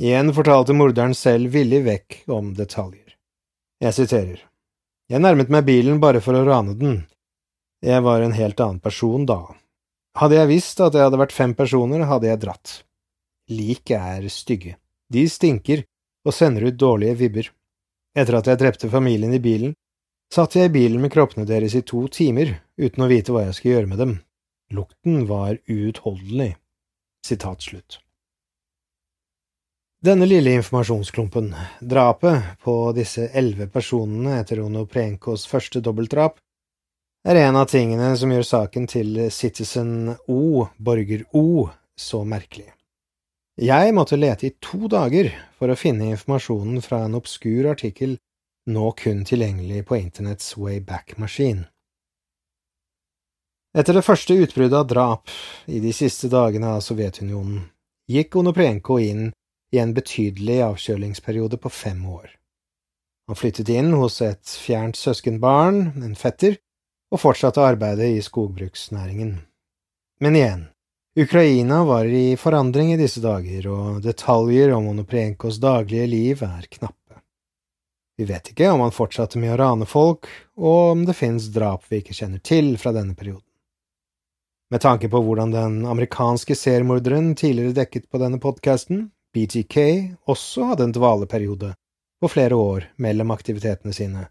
Igjen 0.02 0.32
fortalte 0.34 0.74
morderen 0.74 1.12
selv 1.14 1.52
villig 1.54 1.84
vekk 1.84 2.16
om 2.34 2.48
detaljer. 2.58 3.12
Jeg 3.78 3.94
siterer. 3.94 4.40
Jeg 5.06 5.22
nærmet 5.22 5.52
meg 5.54 5.66
bilen 5.68 6.00
bare 6.02 6.22
for 6.24 6.34
å 6.34 6.42
rane 6.48 6.74
den. 6.80 7.04
Jeg 7.84 8.02
var 8.02 8.24
en 8.24 8.34
helt 8.34 8.58
annen 8.64 8.80
person 8.82 9.28
da. 9.28 9.44
Hadde 10.18 10.40
jeg 10.40 10.50
visst 10.50 10.82
at 10.82 10.96
jeg 10.96 11.06
hadde 11.06 11.20
vært 11.20 11.36
fem 11.36 11.54
personer, 11.54 12.02
hadde 12.10 12.32
jeg 12.32 12.40
dratt. 12.42 12.72
Lik 13.54 13.94
er 13.94 14.26
stygge. 14.32 14.74
De 15.12 15.22
stinker 15.30 15.84
og 16.26 16.34
sender 16.34 16.66
ut 16.72 16.80
dårlige 16.80 17.20
vibber. 17.22 17.52
Etter 18.18 18.40
at 18.40 18.50
jeg 18.50 18.62
drepte 18.64 18.90
familien 18.90 19.38
i 19.38 19.42
bilen, 19.44 19.78
satt 20.34 20.58
jeg 20.58 20.72
i 20.72 20.74
bilen 20.80 21.04
med 21.04 21.14
kroppene 21.14 21.46
deres 21.46 21.78
i 21.78 21.84
to 21.86 22.08
timer 22.10 22.56
uten 22.74 23.06
å 23.06 23.10
vite 23.14 23.30
hva 23.30 23.46
jeg 23.46 23.58
skulle 23.60 23.78
gjøre 23.78 23.92
med 23.94 24.02
dem. 24.02 24.18
Lukten 24.74 25.26
var 25.30 25.60
uutholdelig. 25.70 26.56
Sitat 27.24 27.62
slutt. 27.64 27.98
Denne 30.04 30.26
lille 30.28 30.52
informasjonsklumpen, 30.58 31.54
drapet 31.80 32.42
på 32.60 32.74
disse 32.92 33.30
elleve 33.32 33.70
personene 33.72 34.36
etter 34.42 34.60
Onoprenkos 34.60 35.46
første 35.48 35.80
dobbeltdrap, 35.80 36.36
er 37.24 37.40
en 37.40 37.56
av 37.56 37.70
tingene 37.72 38.10
som 38.20 38.32
gjør 38.34 38.44
saken 38.44 38.88
til 38.92 39.16
Citizen 39.32 40.12
O, 40.28 40.66
borger 40.76 41.24
O, 41.32 41.70
så 41.96 42.20
merkelig. 42.28 42.68
Jeg 43.56 43.94
måtte 43.96 44.18
lete 44.20 44.50
i 44.50 44.56
to 44.60 44.90
dager 44.92 45.30
for 45.56 45.72
å 45.72 45.78
finne 45.78 46.10
informasjonen 46.12 46.84
fra 46.84 47.04
en 47.06 47.16
obskur 47.16 47.70
artikkel 47.72 48.18
nå 48.68 48.90
kun 48.98 49.24
tilgjengelig 49.24 49.86
på 49.88 49.96
internetts 49.96 50.56
Wayback-maskin. 50.60 51.64
Etter 53.74 53.96
det 53.98 54.04
første 54.06 54.36
utbruddet 54.38 54.76
av 54.78 54.86
drap 54.86 55.30
i 55.66 55.80
de 55.82 55.90
siste 55.90 56.28
dagene 56.30 56.76
av 56.76 56.82
Sovjetunionen 56.86 57.64
gikk 58.06 58.36
Onoprienko 58.38 59.00
inn 59.02 59.32
i 59.74 59.80
en 59.82 59.94
betydelig 59.96 60.60
avkjølingsperiode 60.62 61.58
på 61.58 61.72
fem 61.74 62.04
år. 62.06 62.28
Han 63.26 63.38
flyttet 63.40 63.72
inn 63.74 63.90
hos 63.98 64.20
et 64.22 64.52
fjernt 64.62 64.94
søskenbarn, 64.94 66.04
en 66.06 66.14
fetter, 66.14 66.54
og 67.10 67.18
fortsatte 67.18 67.64
arbeidet 67.66 68.12
i 68.14 68.20
skogbruksnæringen. 68.22 69.32
Men 70.22 70.38
igjen, 70.38 70.62
Ukraina 71.18 71.80
var 71.88 72.06
i 72.06 72.36
forandring 72.38 72.92
i 72.92 72.98
disse 73.00 73.22
dager, 73.24 73.66
og 73.74 74.04
detaljer 74.04 74.74
om 74.76 74.86
Onoprenkos 74.92 75.58
daglige 75.62 76.06
liv 76.12 76.44
er 76.46 76.68
knappe. 76.70 77.18
Vi 78.14 78.28
vet 78.30 78.52
ikke 78.52 78.70
om 78.70 78.84
han 78.86 78.94
fortsatte 78.94 79.42
med 79.42 79.56
å 79.56 79.58
rane 79.58 79.90
folk, 79.90 80.30
og 80.62 80.92
om 80.92 81.04
det 81.08 81.18
finnes 81.18 81.50
drap 81.54 81.90
vi 81.90 82.04
ikke 82.04 82.14
kjenner 82.14 82.38
til 82.38 82.76
fra 82.78 82.94
denne 82.94 83.18
perioden. 83.18 83.42
Med 84.70 84.80
tanke 84.80 85.08
på 85.08 85.20
hvordan 85.20 85.52
den 85.52 85.86
amerikanske 85.86 86.56
seriemorderen 86.56 87.34
tidligere 87.36 87.76
dekket 87.76 88.08
på 88.10 88.18
denne 88.18 88.40
podkasten, 88.40 89.10
BTK, 89.34 89.76
også 90.30 90.70
hadde 90.70 90.88
en 90.88 90.94
dvaleperiode 90.94 91.74
på 92.20 92.30
flere 92.32 92.56
år 92.56 92.86
mellom 92.96 93.34
aktivitetene 93.34 93.92
sine, 93.92 94.28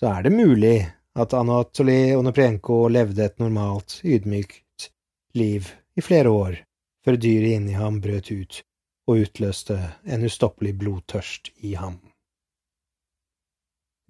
så 0.00 0.12
er 0.12 0.26
det 0.26 0.34
mulig 0.34 0.76
at 1.18 1.34
Anatoly 1.34 2.14
Onoprenko 2.14 2.82
levde 2.88 3.24
et 3.24 3.38
normalt, 3.40 4.00
ydmykt 4.04 4.90
liv 5.34 5.70
i 5.96 6.04
flere 6.04 6.30
år 6.30 6.60
før 7.04 7.16
dyret 7.16 7.56
inni 7.56 7.78
ham 7.78 8.00
brøt 8.04 8.30
ut 8.30 8.60
og 9.08 9.24
utløste 9.24 9.78
en 10.04 10.24
ustoppelig 10.26 10.76
blodtørst 10.78 11.52
i 11.66 11.74
ham. 11.74 11.98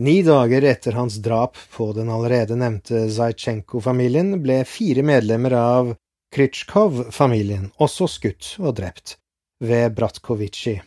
Ni 0.01 0.23
dager 0.23 0.65
etter 0.65 0.93
hans 0.97 1.17
drap 1.17 1.57
på 1.71 1.93
den 1.93 2.09
allerede 2.09 2.57
nevnte 2.57 3.03
Zajtsjenko-familien 3.13 4.39
ble 4.41 4.63
fire 4.65 5.03
medlemmer 5.05 5.53
av 5.53 5.91
Krytsjkov-familien 6.33 7.67
også 7.77 8.09
skutt 8.09 8.55
og 8.63 8.79
drept 8.79 9.19
ved 9.61 9.93
Bratkovitsji, 9.99 10.79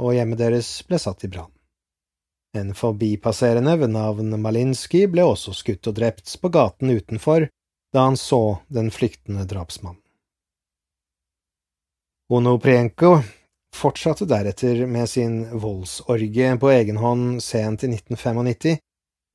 og 0.00 0.16
hjemmet 0.16 0.40
deres 0.40 0.70
ble 0.88 0.96
satt 1.04 1.26
i 1.26 1.28
brann. 1.34 1.52
En 2.56 2.72
forbipasserende 2.72 3.76
ved 3.82 3.92
navn 3.92 4.32
Malinski 4.40 5.04
ble 5.04 5.28
også 5.34 5.52
skutt 5.58 5.92
og 5.92 5.98
drept 6.00 6.32
på 6.40 6.52
gaten 6.56 6.96
utenfor 6.96 7.50
da 7.92 8.06
han 8.08 8.16
så 8.16 8.56
den 8.72 8.88
flyktende 8.88 9.44
drapsmannen. 9.52 10.00
Onoprienko 12.32 13.18
fortsatte 13.74 14.26
deretter 14.28 14.86
med 14.86 15.08
sin 15.10 15.58
voldsorgie 15.58 16.56
på 16.60 16.70
egen 16.70 16.96
hånd 16.96 17.42
sent 17.42 17.84
i 17.84 17.90
1995, 17.94 18.78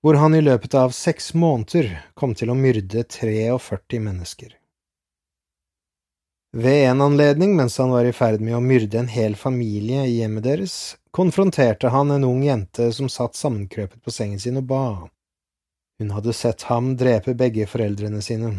hvor 0.02 0.14
han 0.22 0.36
i 0.36 0.42
løpet 0.42 0.78
av 0.78 0.94
seks 0.96 1.34
måneder 1.34 1.90
kom 2.14 2.36
til 2.38 2.54
å 2.54 2.58
myrde 2.58 3.04
43 3.04 4.00
mennesker. 4.00 4.54
Ved 6.58 6.88
en 6.90 7.02
anledning, 7.02 7.56
mens 7.56 7.78
han 7.78 7.92
var 7.92 8.06
i 8.06 8.14
ferd 8.16 8.42
med 8.42 8.56
å 8.56 8.64
myrde 8.64 9.02
en 9.02 9.12
hel 9.12 9.36
familie 9.36 10.06
i 10.08 10.16
hjemmet 10.22 10.46
deres, 10.46 10.78
konfronterte 11.12 11.92
han 11.94 12.12
en 12.12 12.24
ung 12.24 12.40
jente 12.46 12.88
som 12.96 13.10
satt 13.12 13.36
sammenkrøpet 13.36 14.00
på 14.02 14.14
sengen 14.14 14.40
sin 14.40 14.58
og 14.62 14.70
ba. 14.70 14.88
Hun 16.00 16.14
hadde 16.16 16.34
sett 16.34 16.70
ham 16.70 16.94
drepe 16.98 17.34
begge 17.38 17.68
foreldrene 17.68 18.22
sine. 18.22 18.54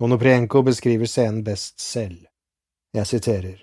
Monoprienko 0.00 0.62
beskriver 0.66 1.06
scenen 1.10 1.44
best 1.46 1.80
selv. 1.80 2.26
Jeg 2.96 3.06
siterer. 3.06 3.58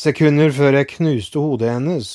Sekunder 0.00 0.50
før 0.52 0.80
jeg 0.80 0.90
knuste 0.96 1.40
hodet 1.40 1.70
hennes, 1.70 2.08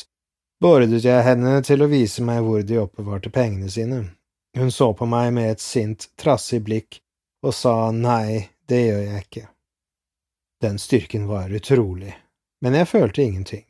beordret 0.61 1.05
jeg 1.05 1.25
henne 1.25 1.55
til 1.65 1.81
å 1.81 1.89
vise 1.89 2.23
meg 2.25 2.43
hvor 2.45 2.61
de 2.61 2.81
oppbevarte 2.81 3.31
pengene 3.33 3.71
sine. 3.71 4.03
Hun 4.57 4.71
så 4.71 4.91
på 4.93 5.07
meg 5.09 5.31
med 5.33 5.53
et 5.53 5.63
sint, 5.63 6.09
trassig 6.19 6.61
blikk 6.65 6.99
og 7.45 7.55
sa 7.55 7.91
nei, 7.95 8.49
det 8.67 8.81
gjør 8.85 9.03
jeg 9.05 9.25
ikke. 9.25 9.45
Den 10.61 10.79
styrken 10.81 11.27
var 11.29 11.53
utrolig, 11.55 12.13
men 12.61 12.75
jeg 12.75 12.91
følte 12.91 13.23
ingenting. 13.23 13.65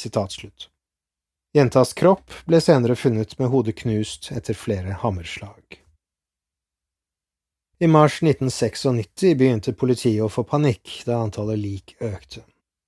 Sitat. 0.00 0.36
Jentas 1.56 1.92
kropp 1.96 2.32
ble 2.48 2.60
senere 2.60 2.96
funnet 2.96 3.36
med 3.38 3.52
hodet 3.52 3.76
knust 3.82 4.30
etter 4.32 4.56
flere 4.56 4.96
hammerslag. 5.02 5.85
I 7.78 7.86
mars 7.86 8.22
1996 8.22 9.34
begynte 9.36 9.72
politiet 9.76 10.22
å 10.24 10.30
få 10.32 10.46
panikk 10.48 11.02
da 11.04 11.18
antallet 11.20 11.60
lik 11.60 11.92
økte, 12.00 12.40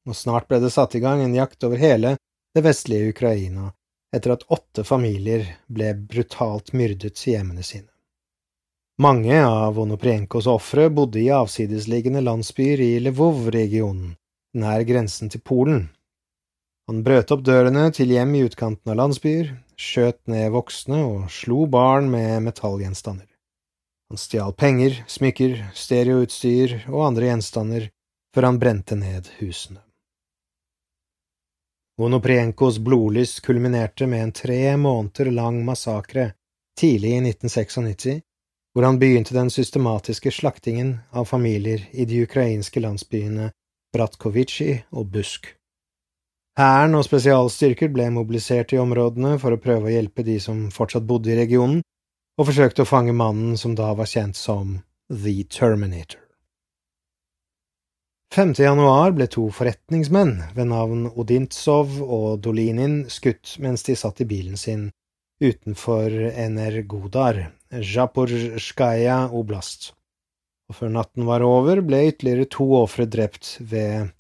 og 0.08 0.16
snart 0.16 0.48
ble 0.48 0.62
det 0.62 0.70
satt 0.72 0.96
i 0.96 1.02
gang 1.04 1.20
en 1.20 1.34
jakt 1.36 1.66
over 1.68 1.76
hele 1.76 2.14
det 2.56 2.62
vestlige 2.64 3.10
Ukraina 3.12 3.68
etter 4.16 4.32
at 4.32 4.46
åtte 4.48 4.86
familier 4.88 5.44
ble 5.68 5.92
brutalt 5.92 6.72
myrdet 6.72 7.20
i 7.26 7.34
hjemmene 7.34 7.66
sine. 7.68 7.90
Mange 9.04 9.36
av 9.44 9.76
Onoprienkos 9.78 10.48
ofre 10.48 10.88
bodde 10.88 11.20
i 11.20 11.28
avsidesliggende 11.36 12.24
landsbyer 12.24 12.80
i 12.80 12.90
Lvov-regionen, 13.04 14.16
nær 14.56 14.88
grensen 14.88 15.28
til 15.28 15.44
Polen. 15.44 15.90
Han 16.88 17.04
brøt 17.04 17.36
opp 17.36 17.44
dørene 17.44 17.90
til 17.92 18.16
hjem 18.16 18.38
i 18.40 18.46
utkanten 18.48 18.96
av 18.96 19.02
landsbyer, 19.04 19.52
skjøt 19.76 20.22
ned 20.32 20.48
voksne 20.56 21.04
og 21.04 21.28
slo 21.28 21.66
barn 21.68 22.08
med 22.08 22.48
metallgjenstander. 22.48 23.27
Han 24.08 24.18
stjal 24.18 24.54
penger, 24.56 25.04
smykker, 25.06 25.58
stereoutstyr 25.76 26.78
og 26.88 27.02
andre 27.10 27.28
gjenstander 27.28 27.90
før 28.34 28.46
han 28.48 28.60
brente 28.62 28.96
ned 28.96 29.28
husene. 29.40 29.82
Onoprienkos 31.98 32.78
blodlyst 32.78 33.42
kulminerte 33.42 34.06
med 34.06 34.22
en 34.22 34.32
tre 34.32 34.76
måneder 34.78 35.32
lang 35.34 35.58
massakre 35.66 36.30
tidlig 36.78 37.10
i 37.16 37.20
1996, 37.34 38.22
hvor 38.72 38.86
han 38.86 39.00
begynte 39.02 39.34
den 39.34 39.50
systematiske 39.50 40.30
slaktingen 40.30 41.00
av 41.10 41.26
familier 41.26 41.82
i 41.90 42.06
de 42.06 42.22
ukrainske 42.22 42.80
landsbyene 42.80 43.50
Bratkovitsji 43.92 44.84
og 44.94 45.10
Busk. 45.10 45.50
Hæren 46.58 46.94
og 46.94 47.04
spesialstyrker 47.06 47.90
ble 47.90 48.08
mobilisert 48.14 48.72
i 48.74 48.78
områdene 48.78 49.34
for 49.42 49.54
å 49.54 49.60
prøve 49.62 49.90
å 49.90 49.94
hjelpe 49.94 50.24
de 50.26 50.38
som 50.42 50.68
fortsatt 50.74 51.06
bodde 51.06 51.34
i 51.34 51.38
regionen, 51.38 51.82
og 52.38 52.46
forsøkte 52.46 52.84
å 52.84 52.88
fange 52.88 53.14
mannen 53.16 53.58
som 53.58 53.74
da 53.74 53.90
var 53.98 54.06
kjent 54.06 54.38
som 54.38 54.78
The 55.10 55.42
Terminator. 55.50 56.20
5. 58.34 58.52
januar 58.60 59.14
ble 59.16 59.26
to 59.32 59.46
forretningsmenn 59.50 60.34
ved 60.54 60.68
navn 60.70 61.06
Odintsov 61.08 61.96
og 62.04 62.42
Dolinin 62.44 63.06
skutt 63.10 63.56
mens 63.64 63.82
de 63.86 63.96
satt 63.96 64.20
i 64.20 64.28
bilen 64.28 64.60
sin 64.60 64.90
utenfor 65.42 66.12
Energodar, 66.34 67.40
Zaporsjskaja 67.72 69.30
oblast, 69.34 69.92
og 70.68 70.76
før 70.76 70.92
natten 70.92 71.26
var 71.26 71.44
over, 71.46 71.80
ble 71.80 72.04
ytterligere 72.10 72.50
to 72.52 72.68
ofre 72.78 73.08
drept 73.08 73.56
ved, 73.64 74.12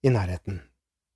i 0.03 0.09
nærheten, 0.09 0.61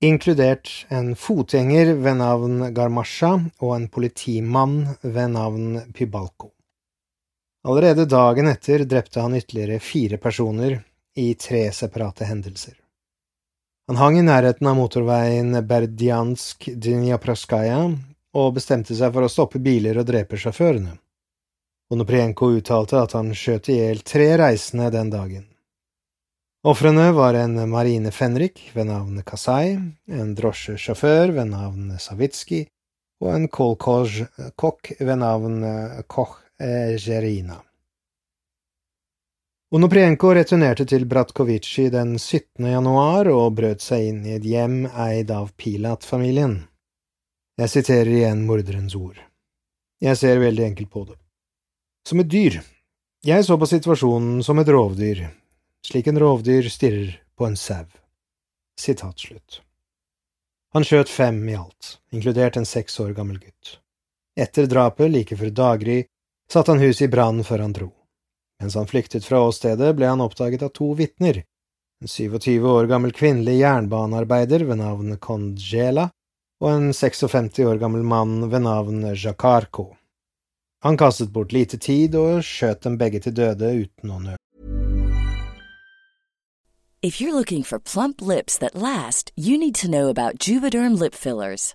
inkludert 0.05 0.87
en 0.93 1.17
fotgjenger 1.17 1.97
ved 2.05 2.21
navn 2.21 2.75
Garmasha 2.77 3.41
og 3.63 3.73
en 3.79 3.89
politimann 3.89 4.93
ved 5.01 5.33
navn 5.33 5.81
Pybalko. 5.97 6.53
Allerede 7.65 8.05
dagen 8.05 8.45
etter 8.51 8.85
drepte 8.85 9.21
han 9.25 9.37
ytterligere 9.39 9.79
fire 9.81 10.19
personer 10.21 10.85
i 11.17 11.35
tre 11.35 11.73
separate 11.73 12.25
hendelser. 12.29 12.77
Han 13.89 13.97
hang 13.97 14.19
i 14.21 14.27
nærheten 14.27 14.67
av 14.69 14.77
motorveien 14.77 15.65
Berdjansk 15.65 16.69
Dnjapraskaja 16.77 17.89
og 18.37 18.55
bestemte 18.59 18.93
seg 19.01 19.17
for 19.17 19.25
å 19.25 19.33
stoppe 19.33 19.57
biler 19.65 19.97
og 19.97 20.05
drepe 20.13 20.37
sjåførene. 20.37 21.02
Onoprienko 21.93 22.47
uttalte 22.57 23.03
at 23.03 23.13
han 23.13 23.35
skjøt 23.37 23.69
i 23.69 23.75
hjel 23.77 23.99
tre 24.07 24.31
reisende 24.41 24.89
den 24.95 25.11
dagen. 25.13 25.45
Ofrene 26.65 27.11
var 27.13 27.37
en 27.37 27.59
marine 27.69 28.13
fenrik 28.15 28.63
ved 28.73 28.87
navn 28.89 29.19
Kasai, 29.27 29.75
en 30.09 30.31
drosjesjåfør 30.39 31.35
ved 31.37 31.51
navn 31.51 31.91
Savitski 32.01 32.63
og 33.21 33.35
en 33.35 33.49
kolkosj-kokk 33.51 34.95
ved 35.01 35.21
navn 35.21 35.59
Koch 36.07 36.39
Jerina. 36.63 37.59
Onoprienko 39.73 40.35
returnerte 40.37 40.85
til 40.89 41.07
Bratkovici 41.09 41.89
den 41.93 42.19
17. 42.19 42.67
januar 42.73 43.29
og 43.33 43.57
brøt 43.57 43.85
seg 43.85 44.11
inn 44.11 44.27
i 44.29 44.37
et 44.37 44.45
hjem 44.45 44.85
eid 44.87 45.33
av 45.33 45.51
Pilat-familien. 45.57 46.59
Jeg 47.61 47.73
siterer 47.73 48.13
igjen 48.13 48.47
morderens 48.49 48.97
ord. 48.97 49.19
Jeg 50.03 50.21
ser 50.21 50.41
veldig 50.45 50.67
enkelt 50.71 50.91
på 50.93 51.05
det. 51.09 51.22
Som 52.09 52.21
et 52.21 52.31
dyr. 52.31 52.61
Jeg 53.23 53.45
så 53.47 53.55
på 53.59 53.69
situasjonen 53.71 54.43
som 54.43 54.59
et 54.59 54.71
rovdyr, 54.75 55.29
slik 55.87 56.09
en 56.11 56.19
rovdyr 56.19 56.67
stirrer 56.71 57.15
på 57.39 57.47
en 57.47 57.57
sau. 57.57 57.87
Sitat 58.79 59.21
slutt. 59.21 59.61
Han 60.75 60.87
skjøt 60.89 61.13
fem 61.13 61.39
i 61.49 61.55
alt, 61.55 61.99
inkludert 62.11 62.57
en 62.57 62.67
seks 62.67 62.99
år 63.05 63.13
gammel 63.15 63.39
gutt. 63.39 63.79
Etter 64.35 64.67
drapet, 64.67 65.13
like 65.13 65.37
før 65.37 65.53
daggry, 65.55 66.01
satte 66.51 66.73
han 66.73 66.83
huset 66.83 67.07
i 67.07 67.13
brann 67.13 67.45
før 67.45 67.67
han 67.67 67.77
dro. 67.77 67.91
Mens 68.63 68.75
han 68.79 68.89
flyktet 68.89 69.27
fra 69.29 69.45
åstedet, 69.45 69.93
ble 69.95 70.09
han 70.09 70.25
oppdaget 70.25 70.65
av 70.67 70.73
to 70.75 70.93
vitner, 70.99 71.43
en 72.03 72.09
27 72.09 72.67
år 72.67 72.91
gammel 72.91 73.13
kvinnelig 73.15 73.61
jernbanearbeider 73.61 74.65
ved 74.67 74.81
navn 74.81 75.15
Kondjela 75.23 76.09
og 76.63 76.71
en 76.71 76.89
56 76.95 77.63
år 77.63 77.79
gammel 77.79 78.03
mann 78.03 78.49
ved 78.51 78.65
navn 78.65 79.05
Jakarko. 79.15 79.93
Han 80.83 80.97
kastet 80.97 81.33
bort 81.33 81.53
lite 81.53 81.79
tid 81.79 82.15
og 82.19 82.43
skjøt 82.43 82.83
dem 82.83 82.97
begge 82.99 83.21
til 83.23 83.37
døde 83.37 83.69
uten 83.85 84.11
å 84.11 84.19
nøle. 84.19 84.39
If 87.03 87.21
you're 87.21 87.35
looking 87.35 87.63
for 87.63 87.79
plump 87.79 88.23
lips 88.23 88.59
that 88.59 88.75
last, 88.75 89.31
you 89.37 89.59
need 89.59 89.75
to 89.77 89.89
know 89.89 90.09
about 90.09 90.39
Juvederm 90.39 90.99
lip 90.99 91.15
fillers. 91.15 91.75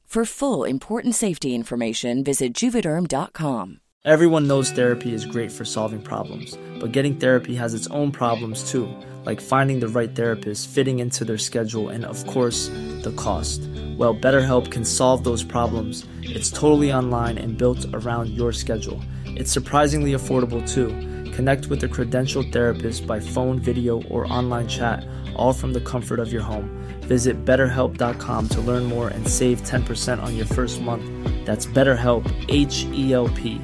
For 0.11 0.25
full 0.25 0.65
important 0.65 1.15
safety 1.15 1.55
information, 1.55 2.21
visit 2.21 2.53
juvederm.com. 2.53 3.79
Everyone 4.03 4.45
knows 4.45 4.69
therapy 4.69 5.13
is 5.13 5.25
great 5.25 5.53
for 5.53 5.63
solving 5.63 6.01
problems, 6.01 6.57
but 6.81 6.91
getting 6.91 7.15
therapy 7.15 7.55
has 7.55 7.73
its 7.73 7.87
own 7.91 8.11
problems 8.11 8.69
too, 8.69 8.93
like 9.23 9.39
finding 9.39 9.79
the 9.79 9.87
right 9.87 10.13
therapist, 10.13 10.67
fitting 10.67 10.99
into 10.99 11.23
their 11.23 11.37
schedule, 11.37 11.87
and 11.87 12.03
of 12.03 12.27
course, 12.27 12.67
the 13.03 13.13
cost. 13.15 13.61
Well, 13.97 14.13
BetterHelp 14.13 14.69
can 14.69 14.83
solve 14.83 15.23
those 15.23 15.45
problems. 15.45 16.05
It's 16.23 16.49
totally 16.49 16.91
online 16.91 17.37
and 17.37 17.57
built 17.57 17.85
around 17.93 18.31
your 18.31 18.51
schedule. 18.51 19.01
It's 19.27 19.49
surprisingly 19.49 20.11
affordable 20.11 20.61
too. 20.69 20.89
Connect 21.31 21.67
with 21.67 21.85
a 21.85 21.87
credentialed 21.87 22.51
therapist 22.51 23.07
by 23.07 23.21
phone, 23.21 23.59
video, 23.59 24.01
or 24.09 24.27
online 24.27 24.67
chat, 24.67 25.07
all 25.37 25.53
from 25.53 25.71
the 25.71 25.79
comfort 25.79 26.19
of 26.19 26.33
your 26.33 26.41
home. 26.41 26.80
Visit 27.11 27.35
betterhelp.com 27.45 28.47
to 28.47 28.61
learn 28.61 28.83
more 28.85 29.09
and 29.09 29.27
save 29.27 29.61
10% 29.63 30.23
on 30.23 30.37
your 30.37 30.45
first 30.47 30.81
month. 30.81 31.03
That's 31.45 31.67
BetterHelp, 31.67 32.25
H 32.47 32.85
E 32.93 33.13
L 33.13 33.27
P. 33.27 33.59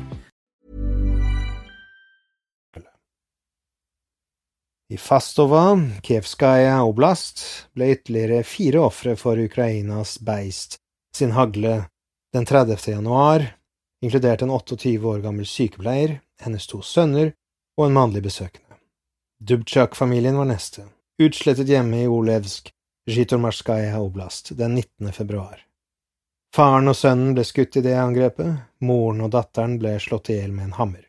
I 4.89 4.97
Fastova, 4.97 5.77
Kievskaja 6.01 6.81
oblast, 6.83 7.41
ble 7.75 7.89
ytterligere 7.91 8.43
fire 8.43 8.83
ofre 8.87 9.15
for 9.19 9.39
Ukrainas 9.39 10.17
beist 10.23 10.77
sin 11.15 11.31
hagle 11.31 11.89
den 12.33 12.45
30. 12.45 12.91
januar, 12.91 13.43
inkludert 14.01 14.41
en 14.41 14.49
28 14.49 15.03
år 15.05 15.19
gammel 15.19 15.45
sykepleier, 15.45 16.19
hennes 16.39 16.67
to 16.67 16.81
sønner 16.81 17.33
og 17.77 17.87
en 17.87 17.97
mannlig 17.99 18.23
besøkende. 18.23 18.79
Dubčak-familien 19.39 20.37
var 20.37 20.47
neste, 20.51 20.87
utslettet 21.19 21.67
hjemme 21.67 22.03
i 22.03 22.07
Olevsk, 22.07 22.71
Zjitomorskaja 23.09 24.01
oblast, 24.01 24.49
den 24.57 24.75
19. 24.75 25.11
februar. 25.13 25.65
Faren 26.55 26.91
og 26.91 26.95
sønnen 26.95 27.35
ble 27.37 27.45
skutt 27.47 27.77
i 27.79 27.83
det 27.85 27.93
angrepet, 27.95 28.49
moren 28.83 29.21
og 29.23 29.29
datteren 29.31 29.77
ble 29.79 29.93
slått 30.03 30.31
i 30.33 30.35
hjel 30.35 30.51
med 30.51 30.65
en 30.65 30.73
hammer. 30.75 31.05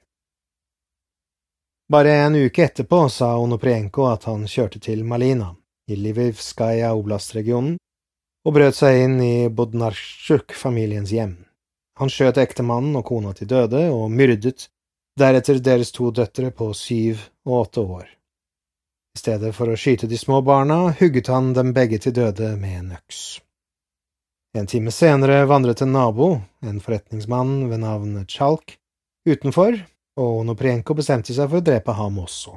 Bare 1.90 2.12
en 2.22 2.36
uke 2.38 2.68
etterpå 2.68 3.00
sa 3.10 3.32
Onoprienko 3.42 4.06
at 4.12 4.28
han 4.30 4.44
kjørte 4.46 4.78
til 4.84 5.02
Malina, 5.04 5.48
i 5.90 5.96
Livivskaja 5.98 6.92
oblast-regionen, 6.94 7.80
og 8.46 8.54
brøt 8.54 8.78
seg 8.78 9.00
inn 9.02 9.16
i 9.24 9.48
Bodnarsjuk-familiens 9.48 11.10
hjem. 11.16 11.34
Han 11.98 12.12
skjøt 12.14 12.38
ektemannen 12.38 12.94
og 13.00 13.08
kona 13.10 13.34
til 13.34 13.50
døde 13.50 13.88
og 13.90 14.06
myrdet 14.14 14.68
deretter 15.18 15.58
deres 15.58 15.90
to 15.90 16.12
døtre 16.14 16.52
på 16.54 16.70
syv 16.78 17.26
og 17.48 17.64
åtte 17.64 17.82
år. 17.82 18.06
I 19.18 19.20
stedet 19.20 19.50
for 19.56 19.66
å 19.66 19.74
skyte 19.74 20.06
de 20.06 20.14
små 20.14 20.36
barna, 20.46 20.92
hugget 20.94 21.26
han 21.26 21.48
dem 21.50 21.72
begge 21.74 21.98
til 21.98 22.12
døde 22.14 22.52
med 22.54 22.74
en 22.78 22.90
øks. 22.94 23.40
En 24.54 24.68
time 24.70 24.92
senere 24.94 25.40
vandret 25.50 25.80
en 25.82 25.90
nabo, 25.90 26.28
en 26.62 26.76
forretningsmann 26.78 27.64
ved 27.66 27.82
navn 27.82 28.12
Chalk, 28.30 28.76
utenfor 29.26 29.74
og 30.22 30.36
Onoprienko 30.44 30.94
bestemte 30.94 31.34
seg 31.34 31.50
for 31.50 31.58
å 31.58 31.66
drepe 31.66 31.96
ham 31.98 32.20
også. 32.22 32.54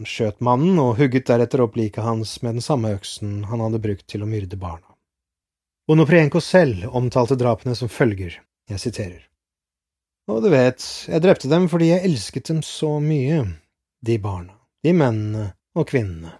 Han 0.00 0.08
skjøt 0.08 0.40
mannen 0.48 0.80
og 0.80 0.94
hugget 0.96 1.26
deretter 1.28 1.60
opp 1.66 1.76
liket 1.76 2.08
hans 2.08 2.32
med 2.40 2.56
den 2.56 2.64
samme 2.64 2.94
øksen 2.96 3.44
han 3.50 3.66
hadde 3.66 3.82
brukt 3.84 4.06
til 4.08 4.24
å 4.24 4.30
myrde 4.30 4.56
barna. 4.56 4.96
Onoprienko 5.92 6.40
selv 6.40 6.88
omtalte 6.96 7.36
drapene 7.36 7.76
som 7.76 7.92
følger, 7.92 8.40
jeg 8.72 8.80
siterer. 8.80 9.28
Og 10.32 10.40
du 10.40 10.48
vet, 10.56 10.88
jeg 11.12 11.20
drepte 11.28 11.52
dem 11.52 11.68
fordi 11.68 11.92
jeg 11.92 12.08
elsket 12.08 12.48
dem 12.48 12.64
så 12.64 12.94
mye, 12.96 13.44
de 14.00 14.16
barna, 14.24 14.56
de 14.80 14.96
mennene 14.96 15.50
og 15.76 15.88
kvinnene. 15.92 16.32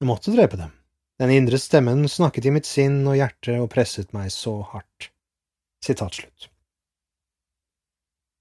Jeg 0.00 0.10
måtte 0.10 0.34
drepe 0.34 0.58
dem. 0.60 0.74
Den 1.18 1.32
indre 1.32 1.58
stemmen 1.58 2.04
snakket 2.08 2.50
i 2.50 2.52
mitt 2.52 2.68
sinn 2.68 3.00
og 3.08 3.16
hjerte 3.16 3.56
og 3.62 3.70
presset 3.72 4.12
meg 4.12 4.28
så 4.34 4.58
hardt. 4.74 5.08
Sitat 5.84 6.18
slutt. 6.18 6.50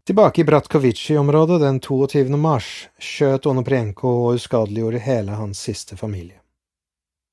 Tilbake 0.05 0.41
i 0.41 0.45
Bratkovici-området 0.45 1.61
den 1.61 1.79
22. 1.79 2.37
mars 2.37 2.89
skjøt 3.01 3.47
Onoprienko 3.49 4.11
og 4.25 4.35
uskadeliggjorde 4.37 5.01
hele 5.01 5.37
hans 5.39 5.63
siste 5.65 5.97
familie. 5.97 6.41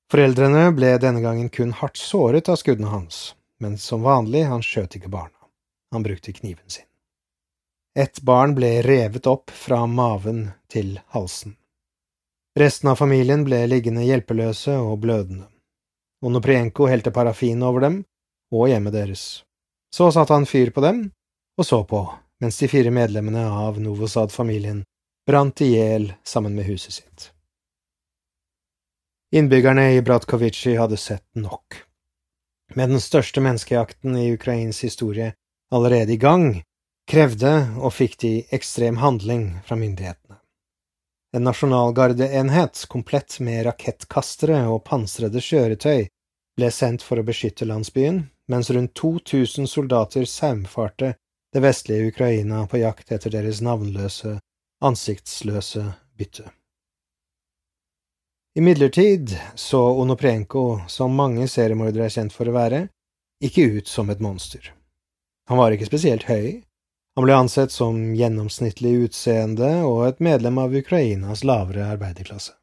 Foreldrene 0.09 0.71
ble 0.73 0.95
denne 1.01 1.21
gangen 1.21 1.51
kun 1.53 1.75
hardt 1.77 1.99
såret 2.01 2.49
av 2.49 2.57
skuddene 2.61 2.89
hans, 2.89 3.35
men 3.61 3.77
som 3.77 4.01
vanlig, 4.05 4.45
han 4.49 4.65
skjøt 4.65 4.97
ikke 4.97 5.11
barna. 5.13 5.37
Han 5.93 6.05
brukte 6.05 6.33
kniven 6.33 6.69
sin. 6.69 6.85
ett 7.95 8.21
barn 8.21 8.55
ble 8.57 8.81
revet 8.81 9.27
opp 9.29 9.51
fra 9.53 9.85
maven 9.85 10.47
til 10.67 10.99
halsen. 11.13 11.53
Resten 12.59 12.89
av 12.91 12.99
familien 13.01 13.41
ble 13.47 13.63
liggende 13.65 14.03
hjelpeløse 14.05 14.75
og 14.77 14.99
blødende. 15.01 15.47
Onoprienko 16.23 16.85
helte 16.85 17.11
parafin 17.11 17.63
over 17.65 17.81
dem 17.81 17.95
og 18.53 18.67
hjemmet 18.69 18.93
deres. 18.93 19.23
Så 19.93 20.11
satte 20.13 20.37
han 20.37 20.45
fyr 20.45 20.69
på 20.73 20.83
dem 20.85 21.07
og 21.57 21.65
så 21.65 21.81
på 21.85 22.05
mens 22.43 22.59
de 22.59 22.67
fire 22.67 22.91
medlemmene 22.93 23.45
av 23.49 23.79
Novosad-familien 23.81 24.83
brant 25.27 25.61
i 25.63 25.71
hjel 25.73 26.11
sammen 26.27 26.55
med 26.57 26.67
huset 26.67 26.99
sitt. 26.99 27.29
Innbyggerne 29.33 29.93
i 29.95 30.01
Bratkovici 30.05 30.75
hadde 30.77 30.97
sett 30.97 31.25
nok. 31.33 31.79
Med 32.75 32.89
den 32.93 33.01
største 33.01 33.41
menneskejakten 33.41 34.17
i 34.17 34.27
Ukrains 34.35 34.83
historie 34.85 35.33
allerede 35.73 36.13
i 36.13 36.21
gang, 36.21 36.61
krevde 37.09 37.53
og 37.79 37.95
fikk 37.95 38.19
de 38.21 38.33
ekstrem 38.53 38.99
handling 39.01 39.47
fra 39.65 39.79
myndighetene. 39.79 40.22
En 41.33 41.43
nasjonalgardeenhet 41.43 42.85
komplett 42.87 43.39
med 43.39 43.65
rakettkastere 43.65 44.59
og 44.69 44.83
pansrede 44.85 45.41
kjøretøy 45.41 46.05
ble 46.57 46.69
sendt 46.69 47.01
for 47.01 47.17
å 47.17 47.25
beskytte 47.25 47.65
landsbyen, 47.65 48.19
mens 48.53 48.69
rundt 48.69 48.93
2000 48.99 49.65
soldater 49.69 50.27
saumfarte 50.29 51.15
det 51.53 51.61
vestlige 51.65 52.11
Ukraina 52.11 52.67
på 52.69 52.83
jakt 52.83 53.09
etter 53.11 53.33
deres 53.33 53.63
navnløse, 53.65 54.35
ansiktsløse 54.85 55.87
bytte. 56.17 56.45
Imidlertid 58.53 59.33
så 59.55 59.81
Onoprenko, 60.03 60.83
som 60.87 61.15
mange 61.17 61.47
seriemordere 61.49 62.05
er 62.05 62.13
kjent 62.13 62.35
for 62.35 62.49
å 62.49 62.53
være, 62.53 62.83
ikke 63.41 63.65
ut 63.79 63.89
som 63.89 64.13
et 64.13 64.21
monster. 64.21 64.69
Han 65.49 65.57
var 65.57 65.73
ikke 65.73 65.89
spesielt 65.89 66.27
høy, 66.29 66.61
han 67.15 67.25
ble 67.27 67.35
ansett 67.35 67.71
som 67.71 68.15
gjennomsnittlig 68.15 68.93
utseende 69.05 69.69
og 69.85 70.07
et 70.07 70.21
medlem 70.23 70.57
av 70.57 70.75
Ukrainas 70.75 71.43
lavere 71.45 71.85
arbeiderklasse. 71.93 72.53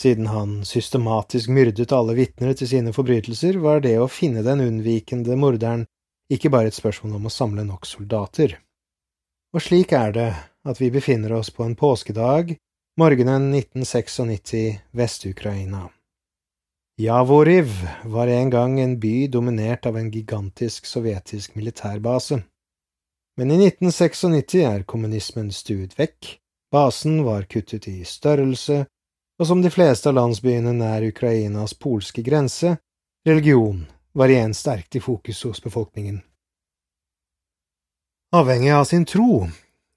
Siden 0.00 0.26
han 0.26 0.64
systematisk 0.64 1.50
myrdet 1.52 1.92
alle 1.92 2.14
vitner 2.18 2.54
til 2.58 2.68
sine 2.70 2.92
forbrytelser, 2.94 3.58
var 3.62 3.82
det 3.84 3.96
å 4.00 4.10
finne 4.10 4.42
den 4.46 4.62
unnvikende 4.64 5.36
morderen 5.38 5.86
ikke 6.32 6.50
bare 6.50 6.70
et 6.70 6.78
spørsmål 6.78 7.18
om 7.18 7.28
å 7.28 7.34
samle 7.34 7.64
nok 7.66 7.86
soldater. 7.86 8.56
Og 9.52 9.62
slik 9.62 9.92
er 9.92 10.14
det 10.16 10.28
at 10.64 10.80
vi 10.80 10.90
befinner 10.94 11.34
oss 11.36 11.50
på 11.50 11.66
en 11.66 11.76
påskedag 11.76 12.54
Morgenen 13.00 13.50
1996, 13.54 14.80
Vest-Ukraina. 14.92 15.86
Javoriv 17.00 17.70
var 18.04 18.28
en 18.28 18.50
gang 18.50 18.80
en 18.80 18.98
by 19.00 19.28
dominert 19.32 19.86
av 19.88 19.96
en 19.96 20.10
gigantisk 20.12 20.86
sovjetisk 20.86 21.54
militærbase. 21.56 22.42
Men 23.36 23.50
i 23.50 23.56
1996 23.66 24.54
er 24.68 24.82
kommunismen 24.84 25.52
stuet 25.52 25.96
vekk, 25.98 26.36
basen 26.72 27.22
var 27.24 27.46
kuttet 27.48 27.88
i 27.88 28.04
størrelse, 28.04 28.84
og 29.40 29.48
som 29.48 29.62
de 29.64 29.70
fleste 29.72 30.10
av 30.10 30.18
landsbyene 30.18 30.74
nær 30.76 31.06
Ukrainas 31.08 31.72
polske 31.74 32.22
grense, 32.22 32.76
religion 33.26 33.86
var 34.12 34.28
igjen 34.28 34.52
sterkt 34.54 34.96
i 34.96 35.00
fokus 35.00 35.42
hos 35.48 35.62
befolkningen. 35.64 36.20
Avhengig 38.36 38.72
av 38.72 38.84
sin 38.88 39.04
tro 39.08 39.46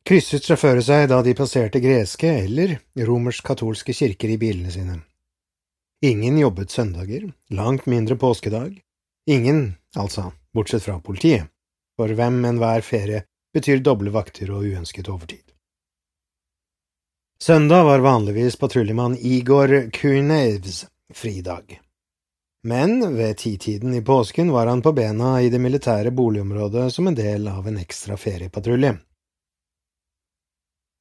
krysset 0.05 0.45
sjåfører 0.45 0.83
seg 0.85 1.07
da 1.09 1.21
de 1.25 1.33
passerte 1.37 1.81
greske 1.83 2.29
eller 2.43 2.77
romersk-katolske 3.07 3.95
kirker 3.95 4.31
i 4.33 4.39
bilene 4.39 4.71
sine. 4.71 4.99
Ingen 6.05 6.37
jobbet 6.37 6.71
søndager, 6.71 7.31
langt 7.49 7.87
mindre 7.89 8.17
påskedag. 8.19 8.75
Ingen, 9.25 9.75
altså, 9.95 10.29
bortsett 10.53 10.83
fra 10.83 10.99
politiet, 11.01 11.47
for 11.95 12.11
hvem 12.17 12.43
enhver 12.45 12.81
ferie 12.85 13.23
betyr 13.55 13.79
doble 13.83 14.11
vakter 14.11 14.51
og 14.51 14.67
uønsket 14.67 15.09
overtid. 15.09 15.43
Søndag 17.41 17.83
var 17.83 17.99
vanligvis 17.99 18.55
patruljemann 18.55 19.17
Igor 19.19 19.89
Kunevs 19.91 20.85
fridag. 21.13 21.81
Men 22.63 23.15
ved 23.17 23.37
titiden 23.37 23.93
i 23.93 24.01
påsken 24.01 24.51
var 24.51 24.67
han 24.67 24.81
på 24.81 24.91
bena 24.91 25.41
i 25.41 25.49
det 25.49 25.59
militære 25.61 26.11
boligområdet 26.11 26.93
som 26.93 27.07
en 27.07 27.15
del 27.15 27.47
av 27.47 27.67
en 27.67 27.77
ekstra 27.77 28.17
feriepatrulje. 28.17 28.95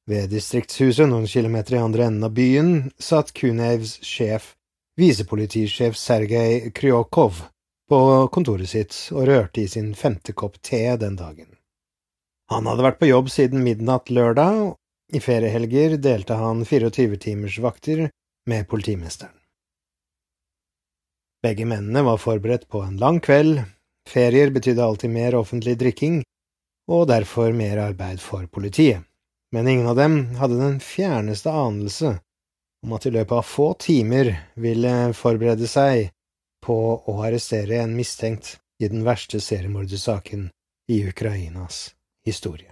Ved 0.05 0.29
distriktshuset 0.29 1.09
noen 1.09 1.25
kilometer 1.27 1.79
i 1.79 1.81
andre 1.81 2.05
enden 2.05 2.27
av 2.27 2.35
byen 2.37 2.91
satt 3.01 3.33
Kunevs 3.33 3.97
sjef, 4.05 4.51
visepolitisjef 5.01 5.97
Sergej 5.97 6.69
Kryokov, 6.77 7.41
på 7.89 7.99
kontoret 8.33 8.69
sitt 8.69 8.95
og 9.13 9.27
rørte 9.29 9.61
i 9.61 9.69
sin 9.69 9.93
femte 9.95 10.33
kopp 10.33 10.57
te 10.61 10.81
den 11.01 11.17
dagen. 11.19 11.49
Han 12.51 12.67
hadde 12.69 12.85
vært 12.85 12.99
på 13.01 13.09
jobb 13.09 13.31
siden 13.33 13.63
midnatt 13.65 14.11
lørdag, 14.13 14.75
i 15.13 15.21
feriehelger 15.21 15.97
delte 16.01 16.37
han 16.39 16.63
24 16.65 17.17
timers 17.21 17.57
vakter 17.61 18.07
med 18.49 18.67
politimesteren. 18.69 19.33
Begge 21.45 21.65
mennene 21.69 22.01
var 22.05 22.17
forberedt 22.17 22.65
på 22.69 22.81
en 22.81 22.97
lang 22.97 23.19
kveld, 23.21 23.61
ferier 24.09 24.49
betydde 24.53 24.81
alltid 24.81 25.13
mer 25.13 25.37
offentlig 25.37 25.77
drikking, 25.77 26.23
og 26.89 27.07
derfor 27.09 27.53
mer 27.53 27.83
arbeid 27.85 28.21
for 28.21 28.47
politiet 28.49 29.05
men 29.55 29.67
ingen 29.67 29.87
av 29.87 29.95
dem 29.95 30.35
hadde 30.35 30.57
den 30.59 30.79
fjerneste 30.83 31.51
anelse 31.51 32.17
om 32.83 32.93
at 32.93 33.05
i 33.07 33.11
løpet 33.15 33.37
av 33.37 33.45
få 33.47 33.69
timer 33.79 34.33
ville 34.59 34.91
forberede 35.15 35.69
seg 35.71 36.09
på 36.65 36.77
å 36.97 37.17
arrestere 37.23 37.79
en 37.83 37.95
mistenkt 37.97 38.57
i 38.81 38.89
den 38.91 39.05
verste 39.05 39.39
seriemordersaken 39.41 40.49
i 40.91 41.03
Ukrainas 41.09 41.95
historie. 42.25 42.71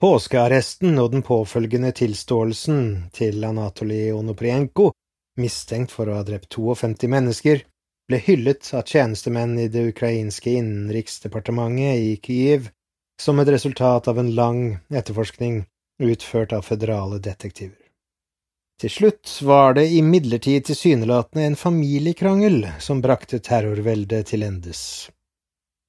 Påskearresten 0.00 0.98
og 1.00 1.14
den 1.14 1.22
påfølgende 1.24 1.92
tilståelsen 1.96 2.80
til 3.16 3.44
Anatolij 3.48 4.12
Onoprienko, 4.12 4.90
mistenkt 5.40 5.94
for 5.96 6.10
å 6.10 6.18
ha 6.18 6.26
drept 6.26 6.52
52 6.52 7.08
mennesker, 7.08 7.62
ble 8.06 8.20
hyllet 8.22 8.68
av 8.76 8.84
tjenestemenn 8.86 9.56
i 9.58 9.70
det 9.72 9.86
ukrainske 9.90 10.52
innenriksdepartementet 10.60 12.04
i 12.04 12.12
Kyiv 12.22 12.68
som 13.20 13.40
et 13.40 13.48
resultat 13.48 14.08
av 14.12 14.20
en 14.20 14.34
lang 14.36 14.60
etterforskning 14.92 15.64
utført 16.04 16.52
av 16.52 16.68
føderale 16.68 17.18
detektiver. 17.24 17.85
Til 18.80 18.92
slutt 18.92 19.38
var 19.42 19.74
det 19.78 19.86
imidlertid 19.96 20.66
tilsynelatende 20.68 21.46
en 21.46 21.56
familiekrangel 21.56 22.58
som 22.84 23.00
brakte 23.04 23.38
terrorveldet 23.40 24.28
til 24.32 24.44
endes. 24.44 24.80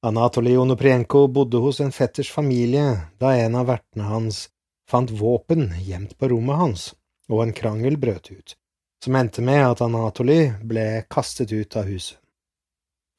Anatolij 0.07 0.55
Onoprienko 0.57 1.25
bodde 1.27 1.59
hos 1.59 1.81
en 1.83 1.91
fetters 1.91 2.29
familie 2.31 2.85
da 3.19 3.33
en 3.35 3.57
av 3.59 3.67
vertene 3.67 4.07
hans 4.07 4.45
fant 4.87 5.11
våpen 5.11 5.73
gjemt 5.83 6.15
på 6.17 6.29
rommet 6.31 6.61
hans, 6.61 6.85
og 7.27 7.43
en 7.43 7.51
krangel 7.53 7.97
brøt 7.99 8.31
ut, 8.31 8.55
som 9.03 9.17
endte 9.19 9.43
med 9.43 9.65
at 9.65 9.83
Anatolij 9.83 10.53
ble 10.63 10.87
kastet 11.11 11.51
ut 11.51 11.75
av 11.75 11.91
huset. 11.91 12.15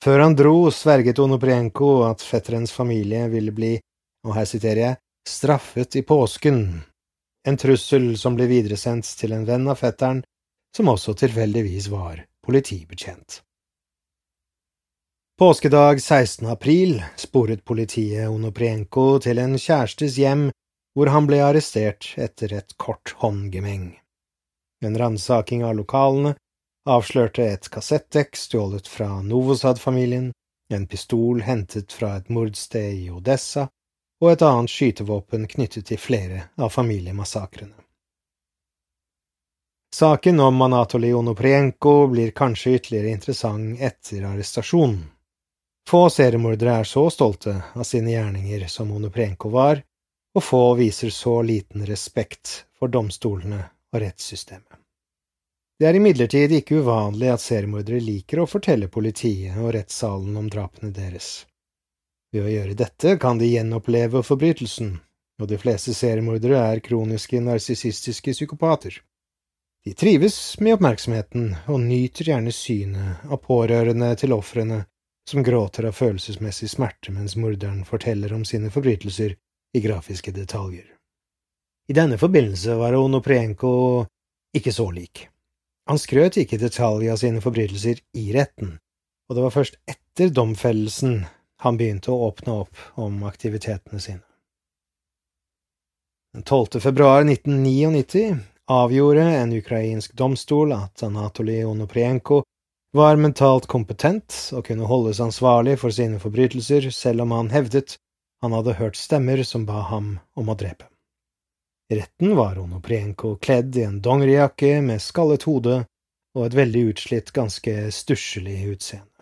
Før 0.01 0.23
han 0.23 0.39
dro, 0.39 0.71
sverget 0.71 1.19
Onoprienko 1.19 2.07
at 2.07 2.23
fetterens 2.25 2.73
familie 2.73 3.27
ville 3.29 3.53
bli 3.53 3.75
og 4.27 4.37
her 4.37 4.49
siterer 4.49 4.83
jeg, 4.83 4.99
straffet 5.29 5.97
i 5.99 6.05
påsken, 6.07 6.63
en 7.47 7.57
trussel 7.57 8.17
som 8.19 8.37
ble 8.37 8.49
videresendt 8.51 9.09
til 9.21 9.35
en 9.37 9.45
venn 9.49 9.69
av 9.69 9.79
fetteren, 9.83 10.23
som 10.77 10.89
også 10.89 11.15
tilfeldigvis 11.19 11.89
var 11.93 12.25
politibetjent. 12.45 13.43
Påskedag 15.39 16.03
16. 16.03 16.49
april 16.51 17.03
sporet 17.17 17.65
politiet 17.65 18.29
Onoprienko 18.29 19.21
til 19.23 19.39
en 19.39 19.55
kjærestes 19.55 20.19
hjem 20.19 20.49
hvor 20.99 21.13
han 21.15 21.29
ble 21.31 21.39
arrestert 21.47 22.09
etter 22.19 22.57
et 22.59 22.75
kort 22.77 23.15
håndgemeng. 23.23 23.93
En 24.83 24.99
ransaking 24.99 25.63
av 25.63 25.77
lokalene 25.79 26.35
avslørte 26.91 27.47
et 27.47 27.69
kassettdekk 27.71 28.35
stjålet 28.35 28.91
fra 28.91 29.21
Novosad-familien, 29.23 30.33
en 30.75 30.87
pistol 30.91 31.45
hentet 31.47 31.95
fra 31.95 32.17
et 32.19 32.29
mordsted 32.35 32.99
i 32.99 33.09
Odessa 33.15 33.69
og 34.21 34.33
et 34.33 34.43
annet 34.43 34.73
skytevåpen 34.73 35.47
knyttet 35.51 35.87
til 35.91 36.01
flere 36.01 36.49
av 36.57 36.73
familiemassakrene. 36.75 37.75
Saken 39.95 40.41
om 40.41 40.63
Anatolij 40.63 41.15
Onoprienko 41.15 42.07
blir 42.07 42.31
kanskje 42.31 42.75
ytterligere 42.77 43.09
interessant 43.09 43.81
etter 43.81 44.27
arrestasjonen. 44.29 45.07
Få 45.89 46.11
seriemordere 46.11 46.75
er 46.83 46.85
så 46.85 47.07
stolte 47.11 47.55
av 47.73 47.87
sine 47.89 48.13
gjerninger 48.13 48.67
som 48.69 48.93
Onoprienko 48.93 49.49
var, 49.49 49.81
og 50.37 50.45
få 50.45 50.75
viser 50.75 51.11
så 51.11 51.41
liten 51.43 51.87
respekt 51.89 52.67
for 52.79 52.93
domstolene 52.93 53.63
og 53.95 54.01
rettssystemet. 54.03 54.77
Det 55.79 55.87
er 55.87 55.97
imidlertid 55.97 56.53
ikke 56.53 56.83
uvanlig 56.83 57.31
at 57.33 57.41
seriemordere 57.41 58.03
liker 58.03 58.43
å 58.43 58.49
fortelle 58.51 58.91
politiet 58.93 59.57
og 59.63 59.73
rettssalen 59.77 60.37
om 60.37 60.51
drapene 60.51 60.91
deres. 60.93 61.47
Ved 62.35 62.45
å 62.45 62.51
gjøre 62.53 62.77
dette 62.77 63.17
kan 63.21 63.39
de 63.41 63.49
gjenoppleve 63.49 64.21
forbrytelsen, 64.27 64.99
og 65.41 65.49
de 65.49 65.59
fleste 65.61 65.95
seriemordere 65.97 66.59
er 66.61 66.83
kroniske 66.85 67.41
narsissistiske 67.41 68.35
psykopater. 68.37 68.99
De 69.87 69.95
trives 69.97 70.37
med 70.61 70.77
oppmerksomheten 70.77 71.55
og 71.71 71.81
nyter 71.81 72.29
gjerne 72.29 72.53
synet 72.53 73.25
av 73.25 73.41
pårørende 73.41 74.11
til 74.21 74.35
ofrene 74.37 74.83
som 75.29 75.45
gråter 75.45 75.89
av 75.89 75.97
følelsesmessig 75.97 76.69
smerte 76.73 77.15
mens 77.15 77.37
morderen 77.41 77.85
forteller 77.89 78.35
om 78.37 78.45
sine 78.49 78.73
forbrytelser 78.75 79.33
i 79.77 79.83
grafiske 79.85 80.35
detaljer. 80.37 80.85
I 81.89 81.97
denne 81.97 82.19
forbindelse 82.21 82.77
var 82.77 82.97
Onoprienko 82.99 83.73
ikke 84.57 84.73
så 84.75 84.91
lik. 84.93 85.25
Han 85.89 86.01
skrøt 86.01 86.37
ikke 86.37 86.59
i 86.59 86.61
detalj 86.67 87.09
av 87.09 87.21
sine 87.21 87.41
forbrytelser 87.41 88.03
i 88.21 88.29
retten, 88.37 88.77
og 89.29 89.37
det 89.37 89.45
var 89.47 89.55
først 89.55 89.81
etter 89.89 90.33
domfellelsen 90.35 91.23
han 91.63 91.77
begynte 91.77 92.13
å 92.13 92.29
åpne 92.29 92.55
opp 92.65 92.83
om 92.95 93.23
aktivitetene 93.29 94.01
sine. 94.01 94.25
Den 96.35 96.43
12. 96.43 96.81
februar 96.81 97.25
1999 97.25 98.37
avgjorde 98.69 99.23
en 99.23 99.53
ukrainsk 99.53 100.13
domstol 100.13 100.73
at 100.77 101.03
Anatolij 101.03 101.65
Onoprienko 101.65 102.43
var 102.97 103.17
mentalt 103.17 103.67
kompetent 103.67 104.37
og 104.53 104.67
kunne 104.69 104.89
holdes 104.89 105.21
ansvarlig 105.25 105.79
for 105.81 105.95
sine 105.95 106.21
forbrytelser 106.21 106.91
selv 106.95 107.25
om 107.25 107.35
han 107.37 107.51
hevdet 107.53 107.97
han 108.43 108.55
hadde 108.55 108.77
hørt 108.79 108.97
stemmer 108.97 109.43
som 109.43 109.67
ba 109.67 109.83
ham 109.91 110.19
om 110.39 110.49
å 110.49 110.57
drepe. 110.57 110.87
I 111.91 111.97
retten 111.99 112.37
var 112.37 112.59
Onoprienko 112.61 113.37
kledd 113.43 113.77
i 113.77 113.87
en 113.89 114.01
dongerijakke 114.05 114.79
med 114.85 115.03
skallet 115.03 115.49
hode 115.49 115.81
og 116.37 116.43
et 116.47 116.55
veldig 116.55 116.83
utslitt, 116.93 117.33
ganske 117.33 117.75
stusslig 117.97 118.61
utseende. 118.69 119.18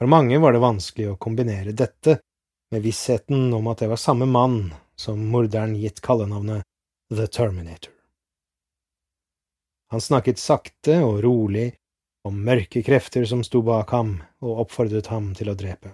For 0.00 0.08
mange 0.08 0.38
var 0.40 0.54
det 0.56 0.62
vanskelig 0.64 1.10
å 1.10 1.18
kombinere 1.20 1.74
dette 1.76 2.22
med 2.72 2.80
vissheten 2.80 3.50
om 3.52 3.66
at 3.68 3.82
det 3.82 3.90
var 3.90 4.00
samme 4.00 4.24
mann 4.24 4.70
som 4.96 5.20
morderen 5.28 5.74
gitt 5.76 6.00
kallenavnet 6.00 6.64
The 7.12 7.26
Terminator. 7.28 7.92
Han 9.92 10.00
snakket 10.00 10.40
sakte 10.40 11.02
og 11.04 11.20
rolig 11.20 11.74
om 12.24 12.40
mørke 12.46 12.80
krefter 12.86 13.28
som 13.28 13.44
sto 13.44 13.60
bak 13.66 13.92
ham 13.92 14.16
og 14.40 14.64
oppfordret 14.64 15.12
ham 15.12 15.34
til 15.36 15.52
å 15.52 15.58
drepe. 15.58 15.92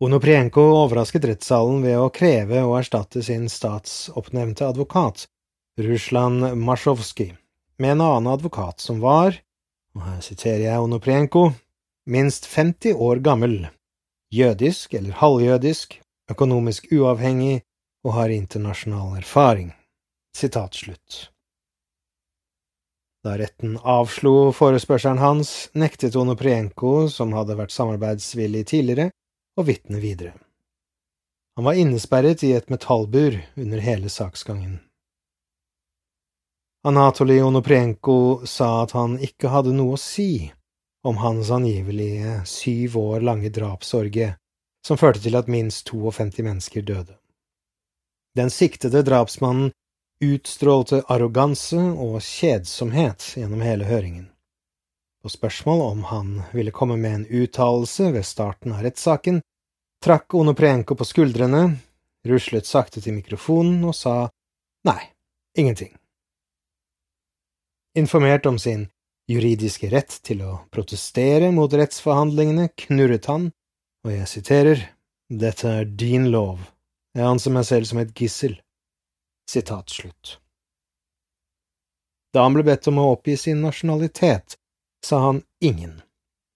Onoprienko 0.00 0.62
overrasket 0.80 1.26
rettssalen 1.28 1.82
ved 1.84 2.00
å 2.00 2.08
kreve 2.08 2.62
å 2.64 2.76
erstatte 2.78 3.20
sin 3.20 3.50
statsoppnevnte 3.52 4.64
advokat, 4.72 5.26
Ruslan 5.76 6.54
Masjovskij, 6.64 7.34
med 7.76 7.98
en 7.98 8.06
annen 8.06 8.32
advokat 8.32 8.80
som 8.80 9.04
var, 9.04 9.36
og 9.92 10.06
her 10.06 10.22
siterer 10.24 10.70
jeg 10.70 10.86
Onoprienko, 10.86 11.50
minst 12.10 12.46
50 12.46 12.94
år 12.94 13.16
gammel, 13.16 13.68
jødisk 14.34 14.94
eller 14.94 15.12
halvjødisk, 15.22 16.00
økonomisk 16.30 16.92
uavhengig 16.92 17.60
og 18.04 18.16
har 18.16 18.34
internasjonal 18.34 19.18
erfaring. 19.18 19.70
Sitat 20.36 20.74
slutt. 20.74 21.30
Da 23.24 23.36
retten 23.36 23.76
avslo 23.84 24.50
forespørselen 24.56 25.18
hans, 25.20 25.68
nektet 25.76 26.16
Onoprienko, 26.16 27.08
som 27.12 27.34
hadde 27.36 27.58
vært 27.58 27.74
samarbeidsvillig 27.74 28.62
tidligere, 28.70 29.10
å 29.60 29.66
vitne 29.66 30.00
videre. 30.00 30.32
Han 31.58 31.66
var 31.66 31.76
innesperret 31.76 32.42
i 32.46 32.54
et 32.56 32.70
metallbur 32.72 33.36
under 33.60 33.82
hele 33.84 34.08
saksgangen. 34.08 34.78
Anatolij 36.86 37.42
Onoprienko 37.44 38.46
sa 38.48 38.86
at 38.86 38.94
han 38.96 39.18
ikke 39.20 39.50
hadde 39.52 39.74
noe 39.76 39.98
å 39.98 40.00
si 40.00 40.48
om 41.02 41.16
hans 41.16 41.50
angivelige 41.50 42.40
syv 42.46 42.96
år 42.98 43.20
lange 43.20 43.48
drapsorgie, 43.48 44.34
som 44.86 44.98
førte 44.98 45.20
til 45.20 45.36
at 45.36 45.48
minst 45.48 45.86
52 45.86 46.42
mennesker 46.42 46.82
døde. 46.82 47.16
Den 48.36 48.50
siktede 48.50 49.02
drapsmannen 49.02 49.72
utstrålte 50.24 51.02
arroganse 51.08 51.80
og 51.80 52.20
kjedsomhet 52.22 53.24
gjennom 53.36 53.64
hele 53.64 53.88
høringen. 53.88 54.28
På 55.22 55.28
spørsmål 55.28 55.80
om 55.84 56.04
han 56.04 56.42
ville 56.52 56.72
komme 56.72 56.96
med 56.96 57.14
en 57.14 57.26
uttalelse 57.26 58.12
ved 58.12 58.24
starten 58.24 58.72
av 58.72 58.84
rettssaken, 58.84 59.40
trakk 60.04 60.34
Onoprenko 60.34 60.96
på 60.96 61.04
skuldrene, 61.04 61.76
ruslet 62.24 62.68
sakte 62.68 63.00
til 63.04 63.16
mikrofonen 63.16 63.84
og 63.84 63.96
sa 63.96 64.14
nei, 64.88 65.00
ingenting. 65.56 65.92
Informert 67.96 68.46
om 68.46 68.58
sin 68.58 68.86
juridiske 69.30 69.90
rett 69.92 70.18
til 70.26 70.42
å 70.42 70.58
protestere 70.74 71.50
mot 71.54 71.72
rettsforhandlingene, 71.72 72.70
knurret 72.86 73.30
han, 73.30 73.48
og 74.04 74.12
jeg 74.14 74.28
siterer, 74.30 74.84
dette 75.30 75.70
er 75.70 75.86
din 75.86 76.30
lov, 76.32 76.58
jeg 77.14 77.26
anser 77.26 77.54
meg 77.54 77.66
selv 77.68 77.88
som 77.90 78.00
et 78.02 78.12
gissel. 78.16 78.56
Sitat 79.50 79.90
slutt. 79.90 80.36
Da 82.34 82.44
han 82.46 82.54
ble 82.54 82.62
bedt 82.66 82.86
om 82.90 83.00
å 83.02 83.08
oppgi 83.16 83.34
sin 83.38 83.62
nasjonalitet, 83.64 84.54
sa 85.02 85.18
han 85.26 85.42
ingen. 85.64 85.96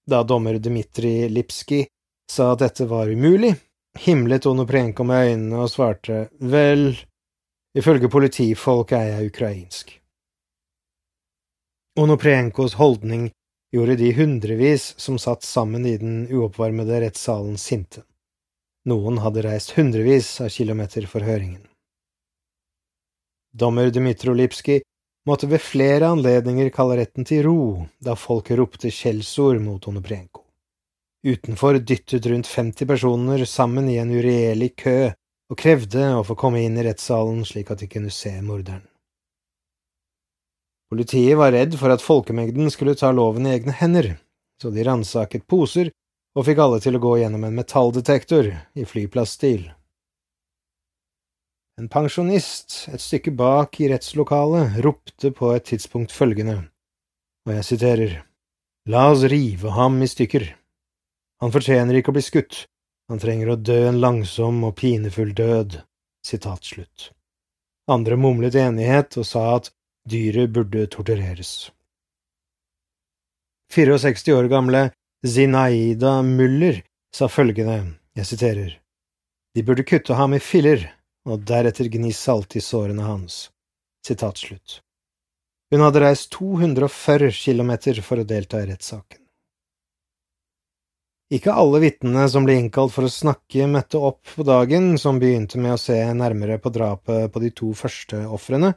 Da 0.07 0.23
dommer 0.23 0.59
Dmitrij 0.59 1.27
Lipskij 1.33 1.87
sa 2.31 2.53
at 2.53 2.61
dette 2.63 2.87
var 2.87 3.11
umulig, 3.11 3.55
himlet 3.99 4.45
Onoprenko 4.45 5.03
med 5.03 5.31
øynene 5.31 5.59
og 5.63 5.71
svarte 5.71 6.27
vel, 6.39 6.93
ifølge 7.75 8.11
politifolk 8.11 8.95
er 8.95 9.11
jeg 9.11 9.31
ukrainsk. 9.33 9.93
Onoprenkos 11.95 12.73
holdning 12.73 13.31
gjorde 13.71 13.95
de 13.95 14.13
hundrevis 14.13 14.99
som 14.99 15.19
satt 15.19 15.43
sammen 15.43 15.85
i 15.85 15.97
den 15.97 16.27
uoppvarmede 16.27 16.97
rettssalen, 17.01 17.57
sinte. 17.57 18.01
Noen 18.85 19.21
hadde 19.23 19.45
reist 19.45 19.71
hundrevis 19.77 20.41
av 20.43 20.49
kilometer 20.51 21.07
for 21.07 21.23
høringen. 21.23 21.61
Dommer 23.55 23.93
Dmytro 23.95 24.33
Lipskij 24.35 24.81
måtte 25.29 25.47
ved 25.47 25.63
flere 25.63 26.09
anledninger 26.11 26.67
kalle 26.75 26.97
retten 26.99 27.23
til 27.23 27.45
ro 27.47 27.61
da 28.03 28.17
folk 28.19 28.51
ropte 28.59 28.91
skjellsord 28.91 29.61
mot 29.63 29.87
Onoprenko. 29.87 30.43
Utenfor 31.23 31.79
dyttet 31.79 32.27
rundt 32.27 32.47
50 32.51 32.89
personer 32.91 33.45
sammen 33.47 33.87
i 33.89 33.95
en 34.03 34.11
uregjerlig 34.11 34.73
kø 34.83 34.97
og 35.49 35.57
krevde 35.63 36.11
å 36.17 36.27
få 36.27 36.35
komme 36.35 36.59
inn 36.67 36.75
i 36.75 36.83
rettssalen 36.89 37.39
slik 37.47 37.71
at 37.71 37.79
de 37.79 37.87
kunne 37.87 38.11
se 38.11 38.35
morderen. 38.43 38.83
Politiet 40.95 41.35
var 41.35 41.51
redd 41.51 41.73
for 41.75 41.91
at 41.91 41.99
folkemengden 41.99 42.69
skulle 42.71 42.93
ta 42.95 43.09
loven 43.11 43.43
i 43.49 43.49
egne 43.51 43.73
hender, 43.75 44.13
så 44.61 44.69
de 44.71 44.85
ransaket 44.87 45.43
poser 45.43 45.89
og 46.39 46.45
fikk 46.47 46.61
alle 46.63 46.77
til 46.79 46.95
å 46.95 47.01
gå 47.03 47.17
gjennom 47.19 47.43
en 47.43 47.57
metalldetektor 47.57 48.47
i 48.55 48.85
flyplassstil. 48.87 49.65
En 51.75 51.91
pensjonist 51.91 52.85
et 52.95 53.03
stykke 53.03 53.35
bak 53.35 53.75
i 53.83 53.89
rettslokalet 53.91 54.79
ropte 54.87 55.33
på 55.35 55.51
et 55.57 55.67
tidspunkt 55.67 56.15
følgende, 56.15 56.61
og 57.43 57.57
jeg 57.57 57.67
siterer, 57.73 58.17
La 58.87 59.09
oss 59.11 59.27
rive 59.27 59.75
ham 59.75 59.99
i 59.99 60.07
stykker. 60.07 60.47
Han 61.43 61.51
fortjener 61.51 61.99
ikke 61.99 62.15
å 62.15 62.19
bli 62.21 62.23
skutt, 62.23 62.63
han 63.11 63.19
trenger 63.19 63.51
å 63.51 63.59
dø 63.59 63.81
en 63.89 63.99
langsom 63.99 64.63
og 64.63 64.77
pinefull 64.79 65.35
død. 65.35 65.81
Sitat 66.23 66.63
slutt. 66.63 67.11
Andre 67.91 68.15
mumlet 68.15 68.55
enighet 68.55 69.19
og 69.19 69.27
sa 69.27 69.49
at 69.57 69.75
dyret 70.09 70.49
burde 70.53 70.85
tortureres. 70.87 71.71
64 73.73 74.33
år 74.33 74.43
gamle 74.43 74.91
Zinaida 75.25 76.21
Müller 76.21 76.83
sa 77.15 77.27
følgende, 77.27 77.95
jeg 78.15 78.25
siterer, 78.25 78.71
De 79.55 79.63
burde 79.63 79.83
kutte 79.83 80.13
ham 80.13 80.33
i 80.35 80.39
filler, 80.39 80.83
og 81.25 81.45
deretter 81.47 81.87
gni 81.89 82.11
salt 82.13 82.55
i 82.55 82.61
sårene 82.61 83.01
hans. 83.01 83.49
Sitat 84.05 84.37
slutt. 84.37 84.81
Hun 85.71 85.81
hadde 85.81 86.01
reist 86.03 86.29
240 86.35 87.31
kilometer 87.33 88.01
for 88.05 88.21
å 88.21 88.27
delta 88.27 88.61
i 88.61 88.67
rettssaken. 88.69 89.21
Ikke 91.33 91.55
alle 91.57 91.79
vitnene 91.81 92.27
som 92.29 92.45
ble 92.45 92.59
innkalt 92.59 92.93
for 92.93 93.07
å 93.07 93.11
snakke, 93.11 93.65
møtte 93.65 93.97
opp 93.97 94.35
på 94.35 94.45
dagen 94.45 94.93
som 95.01 95.17
begynte 95.17 95.57
med 95.57 95.73
å 95.73 95.81
se 95.81 95.97
nærmere 96.13 96.59
på 96.61 96.69
drapet 96.69 97.31
på 97.33 97.41
de 97.41 97.49
to 97.49 97.71
første 97.73 98.21
ofrene, 98.29 98.75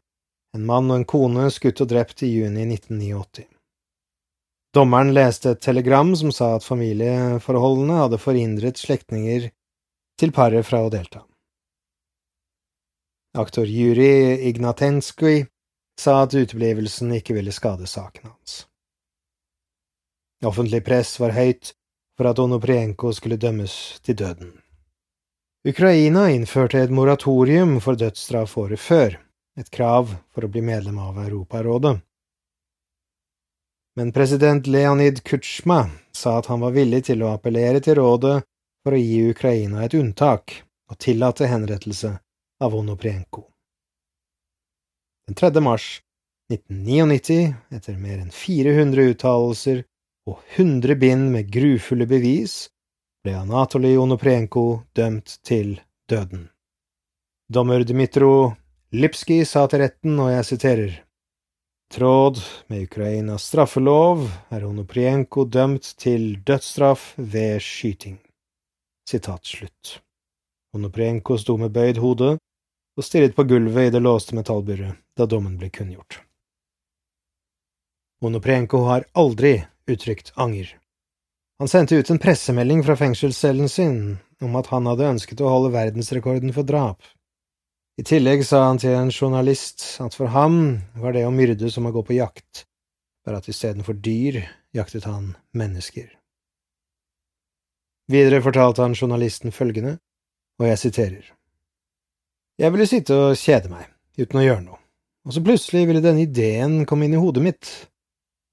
en 0.57 0.67
mann 0.67 0.91
og 0.91 1.01
en 1.01 1.09
kone 1.09 1.49
skutt 1.53 1.83
og 1.85 1.91
drept 1.93 2.23
i 2.25 2.31
juni 2.33 2.65
1989. 2.67 3.47
Dommeren 4.75 5.15
leste 5.17 5.55
et 5.55 5.63
telegram 5.65 6.11
som 6.17 6.33
sa 6.35 6.55
at 6.57 6.67
familieforholdene 6.67 8.03
hadde 8.03 8.21
forhindret 8.21 8.81
slektninger 8.81 9.49
til 10.21 10.33
paret 10.35 10.67
fra 10.67 10.83
å 10.85 10.91
delta. 10.93 11.25
Aktor 13.39 13.69
Juri 13.69 14.49
Ignatenskij 14.49 15.47
sa 16.01 16.23
at 16.25 16.35
uteblivelsen 16.35 17.13
ikke 17.17 17.37
ville 17.37 17.53
skade 17.53 17.87
saken 17.87 18.31
hans. 18.31 18.65
Offentlig 20.47 20.85
press 20.87 21.17
var 21.21 21.35
høyt 21.35 21.73
for 22.19 22.31
at 22.31 22.39
Onoprienko 22.39 23.13
skulle 23.15 23.39
dømmes 23.41 24.01
til 24.07 24.19
døden. 24.19 24.53
Ukraina 25.67 26.29
innførte 26.31 26.81
et 26.83 26.95
moratorium 26.95 27.81
for 27.83 27.99
dødsstraff 27.99 28.57
året 28.59 28.81
før, 28.81 29.19
et 29.59 29.71
krav 29.75 30.15
for 30.35 30.47
å 30.47 30.53
bli 30.53 30.63
medlem 30.63 30.99
av 31.03 31.19
Europarådet. 31.25 31.99
Men 33.99 34.13
president 34.15 34.67
Leonid 34.71 35.25
Kutsjma 35.27 35.91
sa 36.15 36.39
at 36.39 36.47
han 36.47 36.63
var 36.63 36.77
villig 36.77 37.05
til 37.09 37.25
å 37.27 37.33
appellere 37.35 37.81
til 37.83 37.99
rådet 37.99 38.37
for 38.87 38.95
å 38.95 39.01
gi 39.03 39.25
Ukraina 39.33 39.83
et 39.83 39.97
unntak 39.99 40.55
og 40.89 40.99
tillate 41.03 41.49
henrettelse 41.51 42.13
av 42.63 42.77
Onoprienko. 42.79 43.43
Den 45.27 45.35
3. 45.35 45.61
mars 45.61 45.89
1999, 46.53 47.55
etter 47.75 47.99
mer 47.99 48.23
enn 48.23 48.31
400 48.33 49.11
uttalelser 49.13 49.83
og 50.31 50.39
hundre 50.55 50.95
bind 50.97 51.33
med 51.35 51.51
grufulle 51.53 52.07
bevis 52.09 52.69
ble 53.27 53.35
Anatolij 53.37 53.99
Onoprienko 54.01 54.65
dømt 54.97 55.41
til 55.45 55.75
døden. 56.09 56.47
Dommer 57.51 57.85
Dmitro 57.85 58.55
Lipskij 58.89 59.45
sa 59.45 59.67
til 59.69 59.83
retten, 59.83 60.15
og 60.17 60.31
jeg 60.33 60.45
siterer, 60.49 60.93
Tråd 61.93 62.39
med 62.69 62.83
Ukrainas 62.85 63.45
straffelov 63.49 64.23
er 64.53 64.65
Onoprienko 64.65 65.45
dømt 65.45 65.91
til 66.01 66.39
dødsstraff 66.45 67.15
ved 67.17 67.61
skyting. 67.65 68.19
Sitat 69.09 69.45
slutt. 69.45 69.99
Onoprienko 70.77 71.37
sto 71.41 71.57
med 71.57 71.73
bøyd 71.73 72.01
hode 72.01 72.31
og 72.37 73.05
stirret 73.05 73.37
på 73.37 73.45
gulvet 73.49 73.89
i 73.89 73.93
det 73.93 74.03
låste 74.05 74.37
metallburet 74.37 75.01
da 75.17 75.25
dommen 75.25 75.57
ble 75.61 75.69
kunngjort. 75.73 76.21
Onoprienko 78.25 78.83
har 78.89 79.09
aldri 79.17 79.55
uttrykt 79.89 80.33
anger. 80.37 80.75
Han 81.61 81.69
sendte 81.69 81.97
ut 81.97 82.11
en 82.11 82.21
pressemelding 82.21 82.85
fra 82.85 82.97
fengselscellen 82.97 83.69
sin 83.69 84.19
om 84.41 84.57
at 84.57 84.73
han 84.73 84.89
hadde 84.89 85.13
ønsket 85.13 85.41
å 85.45 85.53
holde 85.57 85.73
verdensrekorden 85.77 86.53
for 86.57 86.69
drap. 86.69 87.01
I 87.99 88.05
tillegg 88.07 88.45
sa 88.47 88.61
han 88.63 88.79
til 88.79 88.95
en 88.95 89.09
journalist 89.11 89.83
at 90.05 90.15
for 90.15 90.31
ham 90.31 90.79
var 91.03 91.17
det 91.17 91.25
å 91.27 91.33
myrde 91.35 91.67
som 91.75 91.89
å 91.89 91.91
gå 91.91 92.05
på 92.07 92.15
jakt, 92.15 92.63
bare 93.27 93.41
at 93.41 93.49
istedenfor 93.51 93.99
dyr 93.99 94.45
jaktet 94.77 95.09
han 95.11 95.33
mennesker. 95.59 96.07
Videre 98.09 98.39
fortalte 98.45 98.87
han 98.87 98.95
journalisten 98.95 99.51
følgende, 99.53 99.97
og 100.63 100.71
jeg 100.71 100.81
siterer. 100.85 101.27
Jeg 102.63 102.75
ville 102.75 102.87
sitte 102.87 103.19
og 103.19 103.41
kjede 103.41 103.73
meg, 103.73 103.91
uten 104.15 104.39
å 104.39 104.47
gjøre 104.47 104.63
noe, 104.63 104.79
og 105.27 105.35
så 105.35 105.43
plutselig 105.43 105.89
ville 105.91 106.05
denne 106.05 106.23
ideen 106.23 106.85
komme 106.87 107.09
inn 107.09 107.19
i 107.19 107.21
hodet 107.21 107.43
mitt. 107.45 107.73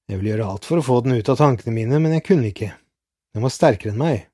Jeg 0.10 0.20
ville 0.20 0.34
gjøre 0.34 0.50
alt 0.56 0.66
for 0.66 0.82
å 0.82 0.88
få 0.90 1.04
den 1.06 1.20
ut 1.20 1.30
av 1.30 1.38
tankene 1.38 1.74
mine, 1.74 2.02
men 2.02 2.18
jeg 2.18 2.26
kunne 2.26 2.50
ikke. 2.50 2.74
Den 3.38 3.46
var 3.46 3.54
sterkere 3.54 3.94
enn 3.94 4.02
meg. 4.02 4.26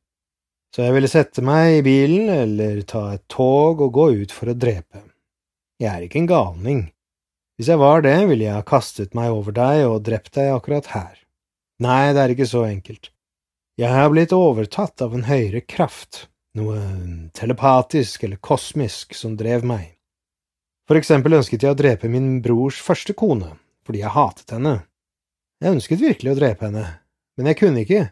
Så 0.71 0.85
jeg 0.85 0.95
ville 0.95 1.09
sette 1.11 1.43
meg 1.43 1.81
i 1.81 1.83
bilen 1.83 2.29
eller 2.31 2.79
ta 2.87 3.09
et 3.17 3.25
tog 3.31 3.81
og 3.83 3.91
gå 3.91 4.05
ut 4.23 4.31
for 4.31 4.51
å 4.51 4.55
drepe. 4.55 5.03
Jeg 5.81 5.89
er 5.91 6.05
ikke 6.05 6.21
en 6.21 6.29
galning. 6.29 6.81
Hvis 7.59 7.71
jeg 7.73 7.81
var 7.81 8.05
det, 8.05 8.15
ville 8.29 8.45
jeg 8.47 8.55
ha 8.55 8.63
kastet 8.65 9.11
meg 9.17 9.33
over 9.35 9.53
deg 9.57 9.83
og 9.89 10.05
drept 10.07 10.31
deg 10.37 10.53
akkurat 10.53 10.87
her. 10.93 11.17
Nei, 11.83 12.13
det 12.15 12.23
er 12.23 12.33
ikke 12.35 12.47
så 12.47 12.63
enkelt. 12.69 13.11
Jeg 13.81 13.91
har 13.91 14.11
blitt 14.13 14.31
overtatt 14.35 15.03
av 15.03 15.15
en 15.17 15.27
høyere 15.27 15.63
kraft, 15.65 16.27
noe 16.55 16.79
telepatisk 17.35 18.23
eller 18.27 18.39
kosmisk 18.39 19.15
som 19.17 19.35
drev 19.39 19.67
meg. 19.67 19.97
For 20.87 20.99
eksempel 20.99 21.35
ønsket 21.37 21.65
jeg 21.65 21.75
å 21.75 21.79
drepe 21.79 22.09
min 22.11 22.39
brors 22.45 22.79
første 22.83 23.15
kone, 23.17 23.57
fordi 23.87 24.05
jeg 24.05 24.15
hatet 24.15 24.55
henne. 24.55 24.75
Jeg 25.61 25.75
ønsket 25.75 26.01
virkelig 26.01 26.31
å 26.31 26.39
drepe 26.39 26.69
henne, 26.69 26.87
men 27.35 27.51
jeg 27.51 27.59
kunne 27.59 27.83
ikke, 27.83 28.03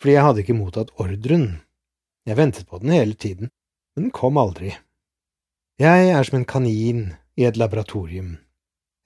fordi 0.00 0.16
jeg 0.16 0.28
hadde 0.28 0.44
ikke 0.44 0.58
mottatt 0.58 0.94
ordren. 1.02 1.48
Jeg 2.28 2.36
ventet 2.36 2.68
på 2.68 2.76
den 2.82 2.92
hele 2.92 3.14
tiden, 3.14 3.48
men 3.96 4.08
den 4.08 4.12
kom 4.12 4.36
aldri. 4.36 4.74
Jeg 5.80 6.10
er 6.12 6.26
som 6.26 6.36
en 6.36 6.48
kanin 6.48 7.06
i 7.40 7.46
et 7.48 7.56
laboratorium, 7.56 8.34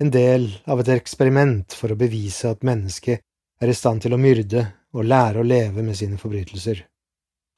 en 0.03 0.11
del 0.11 0.49
av 0.67 0.81
et 0.83 0.91
eksperiment 0.97 1.77
for 1.79 1.93
å 1.93 1.99
bevise 2.01 2.51
at 2.51 2.67
mennesket 2.67 3.23
er 3.63 3.71
i 3.71 3.77
stand 3.79 4.03
til 4.03 4.17
å 4.17 4.19
myrde 4.19 4.65
og 4.97 5.07
lære 5.07 5.39
å 5.39 5.47
leve 5.47 5.85
med 5.87 5.95
sine 6.01 6.19
forbrytelser, 6.19 6.81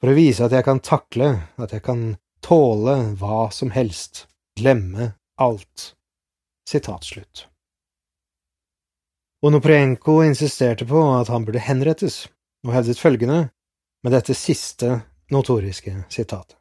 for 0.03 0.13
å 0.13 0.17
vise 0.19 0.45
at 0.45 0.53
jeg 0.53 0.67
kan 0.67 0.83
takle, 0.85 1.31
at 1.57 1.73
jeg 1.73 1.87
kan 1.87 2.05
tåle 2.45 2.99
hva 3.17 3.49
som 3.55 3.73
helst, 3.73 4.27
glemme 4.61 5.15
alt. 5.41 5.95
Sitat 6.69 7.09
slutt. 7.09 7.47
Onoprienko 9.45 10.21
insisterte 10.27 10.85
på 10.89 11.01
at 11.17 11.33
han 11.33 11.49
burde 11.49 11.65
henrettes, 11.65 12.27
og 12.65 12.77
hevdet 12.77 13.01
følgende 13.01 13.41
med 14.05 14.13
dette 14.13 14.37
siste 14.37 15.01
notoriske 15.35 15.97
sitatet. 16.09 16.57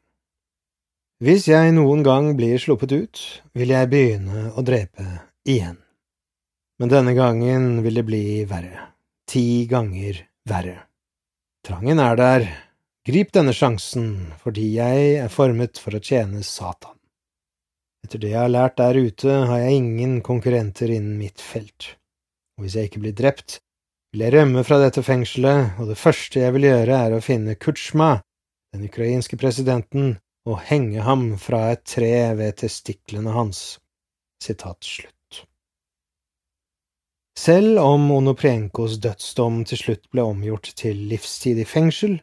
Hvis 1.24 1.46
jeg 1.48 1.72
noen 1.72 2.02
gang 2.04 2.34
blir 2.36 2.60
sluppet 2.60 2.92
ut, 2.92 3.20
vil 3.56 3.72
jeg 3.72 3.90
begynne 3.92 4.50
å 4.58 4.64
drepe 4.66 5.06
igjen. 5.48 5.78
Men 6.82 6.92
denne 6.92 7.14
gangen 7.16 7.78
vil 7.86 8.02
det 8.02 8.04
bli 8.04 8.26
verre. 8.50 8.90
Ti 9.30 9.64
ganger 9.72 10.20
verre. 10.50 10.82
Trangen 11.64 12.02
er 12.04 12.20
der. 12.20 12.48
Grip 13.08 13.32
denne 13.36 13.54
sjansen, 13.56 14.34
fordi 14.44 14.66
jeg 14.76 15.08
er 15.22 15.32
formet 15.32 15.80
for 15.80 15.96
å 15.96 16.02
tjene 16.04 16.44
Satan. 16.44 16.98
Etter 18.04 18.20
det 18.20 18.34
jeg 18.34 18.42
har 18.42 18.52
lært 18.52 18.82
der 18.82 19.00
ute, 19.00 19.38
har 19.48 19.64
jeg 19.64 19.80
ingen 19.80 20.18
konkurrenter 20.26 20.92
innen 20.92 21.16
mitt 21.22 21.40
felt. 21.40 21.94
Og 22.58 22.66
hvis 22.66 22.76
jeg 22.76 22.90
ikke 22.90 23.06
blir 23.06 23.16
drept, 23.16 23.62
vil 24.12 24.26
jeg 24.26 24.36
rømme 24.36 24.66
fra 24.68 24.82
dette 24.82 25.04
fengselet, 25.08 25.78
og 25.80 25.88
det 25.94 26.00
første 26.00 26.44
jeg 26.44 26.56
vil 26.58 26.68
gjøre, 26.68 27.00
er 27.00 27.16
å 27.16 27.24
finne 27.24 27.56
Kutsjma, 27.56 28.18
den 28.74 28.86
ukrainske 28.90 29.38
presidenten, 29.38 30.18
og 30.50 30.60
henge 30.68 31.02
ham 31.06 31.38
fra 31.40 31.70
et 31.72 31.86
tre 31.88 32.12
ved 32.36 32.58
testiklene 32.60 33.32
hans. 33.32 33.80
Sitat 34.44 34.84
slutt. 34.84 35.14
Selv 37.40 37.80
om 37.80 38.12
Onoprienkos 38.12 39.00
dødsdom 39.02 39.64
til 39.66 39.80
slutt 39.80 40.10
ble 40.12 40.26
omgjort 40.28 40.74
til 40.78 41.00
livstid 41.10 41.62
i 41.64 41.66
fengsel, 41.66 42.20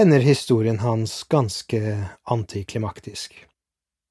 ender 0.00 0.24
historien 0.24 0.80
hans 0.82 1.22
ganske 1.30 1.80
antiklimaktisk. 2.24 3.36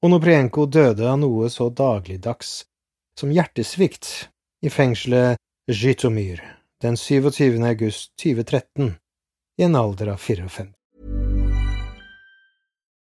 Onoprienko 0.02 0.66
døde 0.66 1.06
av 1.06 1.20
noe 1.22 1.50
så 1.50 1.68
dagligdags 1.70 2.64
som 3.18 3.30
hjertesvikt 3.30 4.08
i 4.66 4.70
fengselet 4.70 5.38
Zhytomyr 5.70 6.42
den 6.82 6.96
27. 6.96 7.62
august 7.62 8.10
2013 8.18 8.96
i 9.60 9.66
en 9.68 9.76
alder 9.78 10.14
av 10.16 10.18
54. 10.18 10.72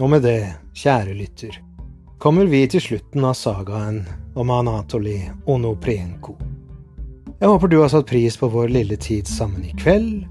Og 0.00 0.08
med 0.08 0.22
det, 0.24 0.54
kjære 0.80 1.12
lytter, 1.12 1.58
kommer 2.18 2.48
vi 2.48 2.62
til 2.72 2.80
slutten 2.80 3.24
av 3.28 3.34
sagaen 3.36 3.98
om 4.32 4.52
Anatoli 4.54 5.18
Onoprienko. 5.44 6.38
Jeg 7.40 7.48
håper 7.48 7.68
du 7.68 7.76
har 7.82 7.92
satt 7.92 8.08
pris 8.08 8.38
på 8.40 8.48
vår 8.48 8.72
lille 8.72 8.96
tid 8.96 9.28
sammen 9.28 9.66
i 9.68 9.74
kveld, 9.76 10.24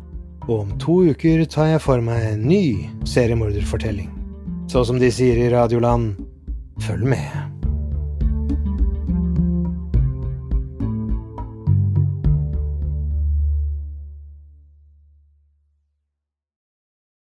og 0.48 0.56
om 0.64 0.74
to 0.82 0.96
uker 1.12 1.46
tar 1.46 1.70
jeg 1.76 1.84
for 1.86 2.02
meg 2.02 2.26
en 2.32 2.48
ny 2.50 2.64
seriemorderfortelling. 3.06 4.10
Så 4.70 4.88
som 4.90 4.98
de 5.02 5.12
sier 5.14 5.38
i 5.38 5.54
Radioland, 5.54 6.16
følg 6.82 7.06
med. 7.14 7.59